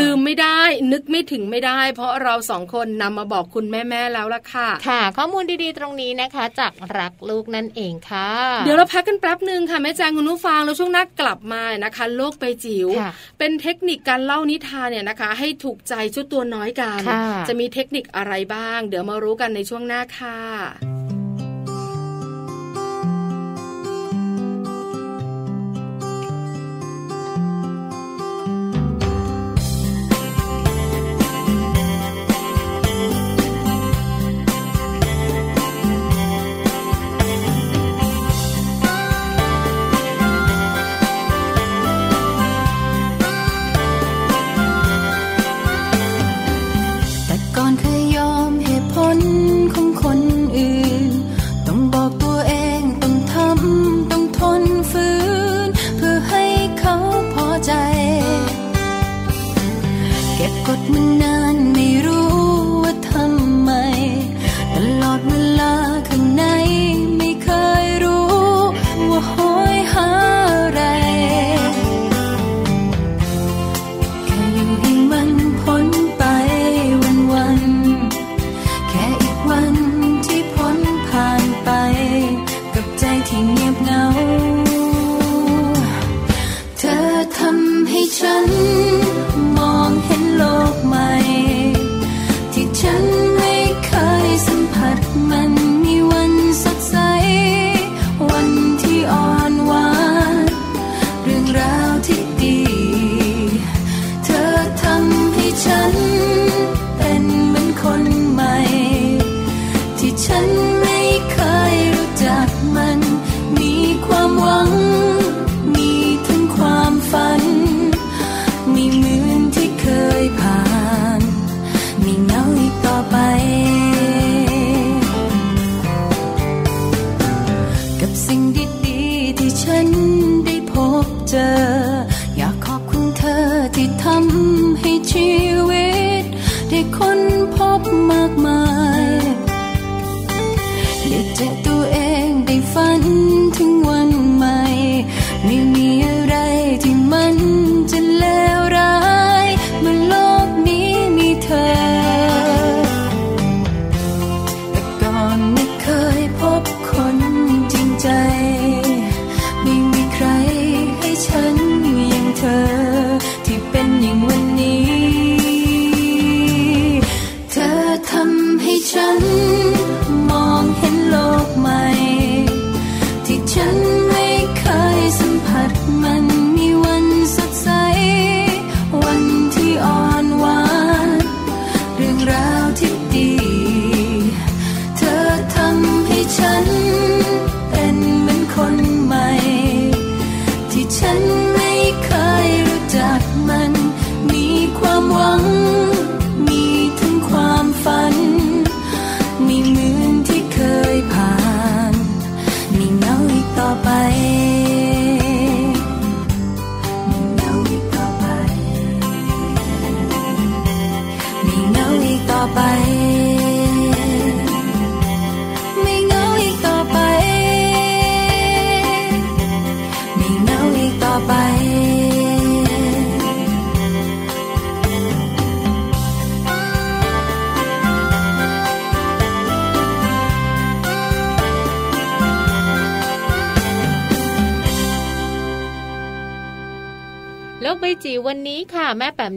[0.00, 0.60] ลืมไม่ได้
[0.92, 8.30] นึกไม่ถึงไม่ได้ เพราะเราสองคนนำมาบอกคุณแม่ๆแล้วล่ะค่ะ ค่ะ ข้อมูลดีๆตรงนี้นะคะ จากรักลูกนั่นเองค่ะ
[8.64, 12.88] เดี๋ยวเราพักกันแป๊บหนึ่งค่ะแม่แจงคุณนุฟังแล้วช่วงหน้ากลับมานะคะ โลกไปจิ๋ว
[13.38, 17.00] เป็นเทคนิคการเล่านิทานเนี่ยนะคะ ให้ถูกใจชุดตัวน้อยกัน
[17.48, 21.09] จะมีเทคนิคอะไรบ้าง เดี๋ยวมารู้กันในช่วงหน้าค่ะ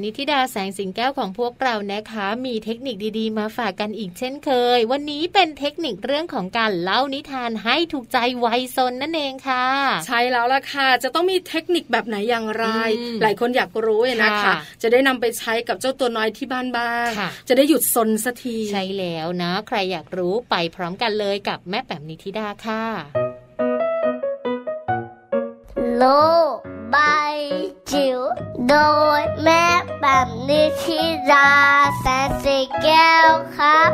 [0.03, 9.65] นิธิดาแสงสิงแก้วของพวกเรานะคะ มีเทคนิคดีๆ มาฝากกันอีกเช่นเคย วันนี้เป็นเทคนิคเรื่องของการเล่านิทานให้ถูกใจวัยซนนั่นเองค่ะ
[10.05, 12.65] ใช่แล้วล่ะค่ะ จะต้องมีเทคนิคแบบไหนอย่างไร
[13.21, 17.09] หลายคนอยากรู้นะคะ จะได้นำไปใช้กับเจ้าตัวน้อยที่บ้านบ้าง
[17.47, 22.83] จะได้หยุดซนสักทีใช่แล้วนะ ใครอยากรู้ไปพร้อมกันเลยกับแม่แป๋มนิธิดาค่ะ
[25.97, 26.03] โล
[26.57, 27.35] บาย
[27.91, 28.19] จิ๋ว
[28.69, 28.75] โด
[29.19, 29.65] ยแม่
[30.01, 31.49] แบบนิชิรา
[31.99, 33.91] แสนสีแก้วครับ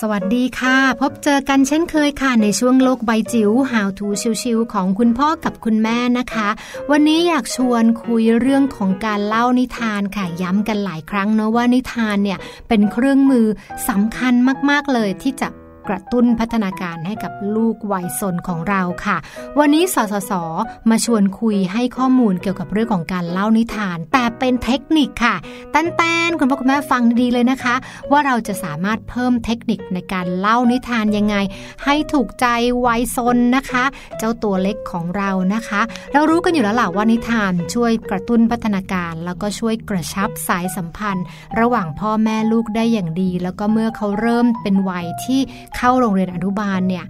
[0.00, 4.06] สวัสดีค่ะ พบเจอกันเช่นเคยค่ะ ในช่วงโลกใบจิ๋ว How to
[4.42, 6.48] ชิวๆของคุณพ่อกับคุณแม่นะคะ
[6.90, 12.38] วันนี้อยากชวนคุยเรื่องของการเล่านิทานค่ะ ย้ำกันหลายครั้งเนะว่านิทานเนี่ย
[12.68, 13.46] เป็นเครื่องมือ
[13.88, 14.34] สำคัญ
[14.70, 15.48] มากๆเลยที่จะ
[15.88, 19.16] กระตุ้นพัฒนาการให้กับลูกวัยสนของเราค่ะ
[19.58, 20.32] วันนี้สสส
[20.90, 25.36] มาชวนคุยให้ข้อมูลเกี่ยวกับเรื่องของการเล่านิทาน แต่เป็นเทคนิคค่ะ
[25.72, 27.74] แตนคุณพ่อคุณแม่ฟังดีเลยนะคะ
[28.10, 31.36] ว่าเราจะสามารถเพิ่มเทคนิคในการเล่านิทานยังไง
[31.84, 32.46] ให้ถูกใจ
[32.86, 33.84] วัยซนนะคะ
[34.18, 35.80] เจ้าตัวเล็กของเรานะคะ
[36.12, 41.24] เรารู้กันอยู่แล้วแหละว่านิทานช่วยกระตุ้นพัฒนาการ แล้วก็ช่วยกระชับสายสัมพันธ์
[41.60, 45.40] ระหว่างพ่อแม่ลูกได้อย่างดี แล้วก็เมื่อเขาเริ่มเป็นวัยที่
[45.76, 47.04] เข้าโรงเรียนอนุบาลเนี่ย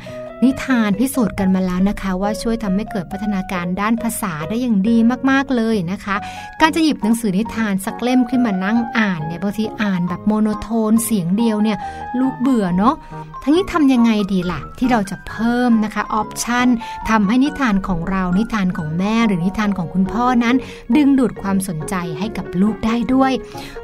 [0.45, 4.97] นิทานพิสูจน์กันมาแล้วนะคะ ว่าช่วยทำให้เกิดพัฒนาการด้านภาษาได้อย่างดี
[5.31, 6.17] มากๆเลยนะคะ
[6.61, 11.79] การจะหยิบหนังสือนิทานสักเล่มขึ้นมานั่งอ่านเนี่ยบางทีอ่านแบบโมโนโทนเสียงเดียวเนี่ย
[12.21, 12.95] ลูกเบื่อเนาะ
[13.43, 16.69] ทั้งนี้ทำยังไงดีล่ะ ที่เราจะเพิ่มนะคะออปชัน
[17.11, 20.57] ทำให้นิทานของเรานิทานของแม่หรือนิทานของคุณพ่อนั้น
[20.97, 23.33] ดึงดูดความสนใจให้กับลูกได้ด้วย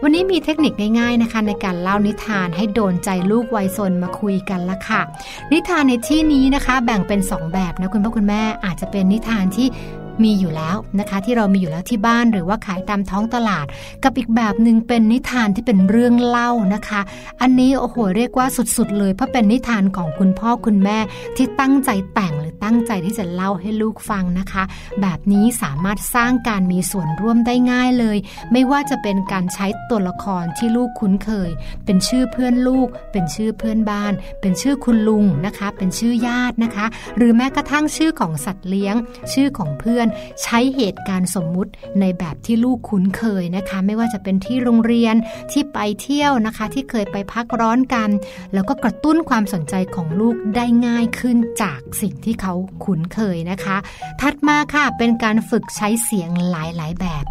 [0.03, 5.01] วันนี้มีเทคนิคง่ายๆนะคะ ในการเล่านิทานให้โดนใจลูกวัยซนมาคุยกันละค่ะ
[5.53, 9.67] นิทานในที่นี้นะคะ แบ่งเป็น 2 แบบนะคุณพ่อคุณแม่อาจจะเป็นนิทานที่
[10.25, 13.67] มีอยู่แล้วนะคะที่เรามีอยู่แล้วที่บ้านหรือว่าขายตามท้องตลาด
[14.05, 17.01] กับอีกแบบหนึ่งเป็นนิทานที่เป็นเรื่องเล่านะคะ
[17.41, 18.47] อันนี้โอ้โหเรียกว่า
[18.77, 20.99] สุดๆ เลยเพราะเป็นนิทานของคุณพ่อคุณแม่
[21.37, 24.63] ที่ตั้งใจแต่งหรือตั้งใจที่จะเล่าให้ลูกฟังนะคะ
[25.01, 28.19] แบบนี้สามารถสร้างการมีส่วนร่วมได้ง่ายเลย
[28.53, 31.51] ไม่ว่าจะเป็นการใช้ตัวละครที่ลูกคุ้นเคย
[31.85, 38.95] เป็นชื่อเพื่อนลูก เป็นชื่อเพื่อนบ้าน เป็นชื่อคุณลุงนะคะ เป็นชื่อญาตินะคะ หรือแม้กระทั่งชื่อของสัตว์เลี้ยง
[39.33, 40.07] ชื่อของเพื่อน
[40.43, 45.15] ใช้เหตุการณ์สมมุติในแบบที่ลูกคุ้นเคยนะคะ ไม่ว่าจะเป็นที่โรงเรียน
[45.53, 48.11] ที่ไปเที่ยวนะคะ ที่เคยไปพักร้อนกัน
[48.55, 52.55] แล้วก็กระตุ้นความสนใจของลูกได้ง่ายขึ้นจากสิ่งที่เขา
[52.85, 53.77] คุ้นเคยนะคะ
[54.21, 57.27] ถัดมาค่ะเป็นการฝึกใช้เสียงหลายๆ แบบ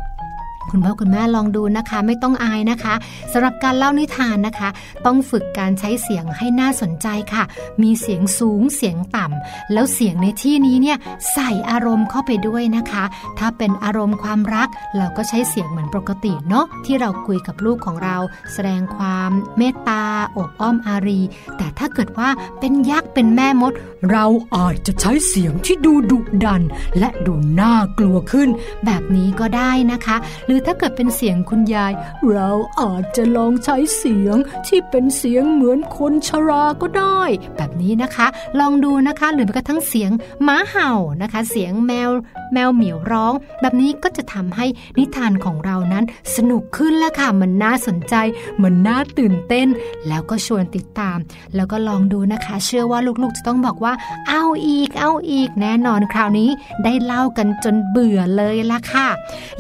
[0.72, 2.96] คุณพ่อคุณแม่ลองดูนะคะ ไม่ต้องอายนะคะ
[3.32, 4.70] สำหรับการเล่านิทานนะคะ
[5.06, 7.44] ต้องฝึกการใช้เสียงให้น่าสนใจค่ะ
[7.82, 10.98] มีเสียงสูงเสียงต่ำแล้วเสียงในที่นี้เนี่ย
[11.34, 13.04] ใส่อารมณ์เข้าไปด้วยนะคะ
[13.40, 18.18] ถ้าเป็นอารมณ์ความรัก เราก็ใช้เสียงเหมือนปกติเนาะที่เราคุยกับลูกของเรา
[18.54, 20.04] แสดงความเมตตา
[20.38, 21.22] อบอ้อมอารี
[21.58, 23.74] แต่ถ้าเกิดว่าเป็นยักษ์เป็นแม่มด
[24.12, 26.62] เราอาจจะใช้เสียงที่ดูดุดัน
[27.00, 28.50] และดูน่ากลัวขึ้น
[28.86, 31.94] แบบนี้ก็ได้นะคะหรืรือถ้าเกิดเป็นเสียงคุณยาย
[32.34, 32.52] เรา
[32.82, 34.38] อาจจะลองใช้เสียง
[34.68, 37.22] ที่เป็นเสียงเหมือนคนชราก็ได้
[37.58, 38.28] แบบนี้นะคะ
[38.60, 40.12] ลองดูนะคะหรือแม้กระทั่งเสียง
[40.44, 40.92] หมาเห่า
[41.22, 42.10] นะคะ เสียงแมว
[42.54, 44.66] แมวเหมียวร้อง แบบนี้ก็จะทำให้
[44.98, 46.06] นิทานของเรานั้น
[46.36, 48.16] สนุกขึ้นแล้วค่ะ มันน่าสนใจ
[48.64, 49.68] มันน่าตื่นเต้น
[50.08, 51.18] แล้วก็ชวนติดตาม
[51.56, 53.94] แล้วก็ลองดูนะคะ เชื่อว่าลูกๆจะต้องบอกว่า
[54.30, 56.50] เอาอีก เอาอีกแน่นอนคราวนี้
[56.84, 59.08] ได้เล่ากันจนเบื่อเลยละค่ะ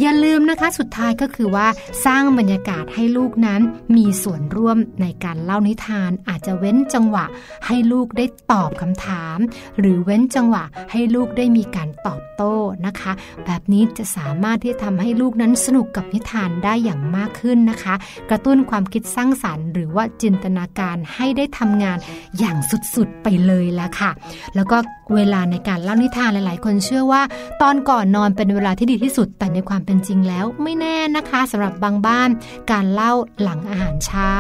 [0.01, 1.67] อย่าลืมนะคะสุดท้ายก็คือว่า
[2.05, 3.61] สร้างบรรยากาศให้ลูกนั้น
[3.97, 7.25] มีส่วนร่วมในการเล่านิทาน อาจจะเว้นจังหวะ
[7.65, 9.37] ให้ลูกได้ตอบคำถาม
[9.79, 13.11] หรือเว้นจังหวะให้ลูกได้มีการตอบโต้นะคะ
[13.45, 17.95] แบบนี้จะสามารถที่จะทำให้ลูกนั้นสนุกกับนิทานได้อย่างมากขึ้นนะคะ
[18.29, 21.97] กระตุ้นความคิดสร้างสารรค์ หรือว่าจินตนาการให้ได้ทำงาน
[22.39, 22.57] อย่าง
[22.95, 24.11] สุดๆไปเลยละค่ะ
[24.55, 24.77] แล้วก็
[25.15, 27.21] เวลาในการเล่านิทานหลาย ๆ คนเชื่อว่า
[27.61, 32.29] ตอนก่อนนอนเป็นเวลาที่ดีที่สุดแต่ในความเป็นจริงแล้วไไม่แน่นะคะสำหรับบางบ้าน
[32.71, 34.31] การเล่าหลังอาหารเช้า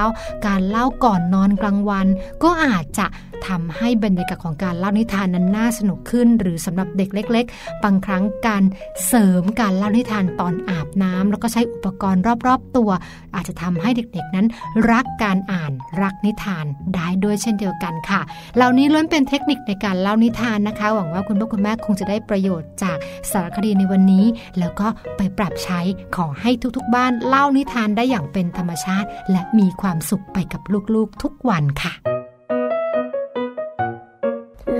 [0.47, 2.07] การเล่าก่อนนอนกลางวัน
[2.43, 3.05] ก็อาจจะ
[3.47, 8.63] ทำให้บรรยากาศของการเล่านิทานนั้นน่าสนุกขึ้น หรือสำหรับเด็กเล็ก ๆ บางครั้งการ
[9.07, 12.89] เสริมการเล่านิทานตอนอาบน้ำแล้วก็ใช้อุปกรณ์รอบๆตัว
[13.35, 14.47] อาจจะทำให้เด็กๆนั้น
[14.91, 15.71] รักการอ่าน
[16.01, 16.65] รักนิทาน
[16.95, 18.21] ได้ด้วยเช่นเดียวกันค่ะ
[18.55, 22.97] เหล่านี้ล้วนเป็นเทคนิคในการเล่านิทานนะคะ หวังว่าคุณพ่อคุณแม่คงจะได้ประโยชน์จาก
[23.31, 24.25] สารคดีในวันนี้
[24.59, 25.79] แล้วก็ไปปรับใช้
[26.15, 30.61] ขอให้ทุกๆ บ้านเล่านิทานได้อย่างเป็นธรรมชาติ และมีความสุขไปกับ
[30.95, 32.16] ลูกๆทุกวันค่ะ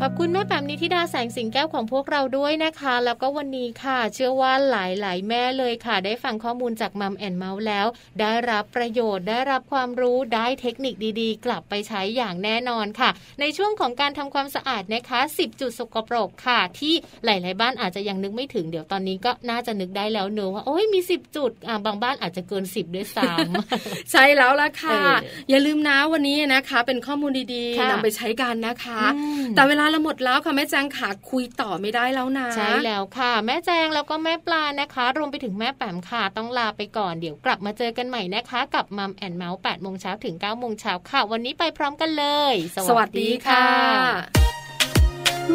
[0.00, 7.86] ขอบคุณแม่แปมนิธิดาแสงสิงแก้วของพวกเราด้วยนะคะ แล้วก็วันนี้ค่ะ เชื่อว่าหลายๆ แม่เลยค่ะ ได้ฟังข้อมูลจากมัมแอนเมาส์แล้ว
[8.20, 25.14] ได้รับประโยชน์ได้รับความรู้ได้เทคนิคดีๆ กลับไปใช้อย่างแน่นอนค่ะ ในช่วงของการทำความสะอาดนะคะ 10 จุดสกปรกค่ะ ที่หลายๆ บ้านอาจจะยังนึกไม่ถึงเดี๋ยวตอนนี้ก็น่าจะนึกได้แล้วเนอะว่าโอ้ยมี 10 จุดอ่าบางบ้านอาจจะเกิน 10 ด้วยซ้ำใช่แล้วล่ะค่ะเออ
[25.50, 42.54] อย่าลืมนะวันนี้นะคะ เป็นข้อมูลดีค่ะๆนำไปใช้กันนะคะอืมแต่เวลาเราหมดแล้วค่ะแม่แจงขาคุยต่อไม่ได้แล้วนะใช่แล้วค่ะ แม่แจงแล้วก็แม่ปลานะคะ รวมไปถึงแม่แปมค่ะต้องลาไปก่อนเดี๋ยวกลับมาเจอกันใหม่นะคะ กับมัมแอนเมาส์8โมงเช้าถึง9โมงเช้าค่ะ วันนี้ไปพร้อมกันเลย
[42.88, 43.66] สวัสดีค่ะ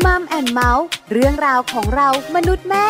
[0.06, 2.88] มัมแอนเมาส์เรื่องราวของเรามนุษย์แม่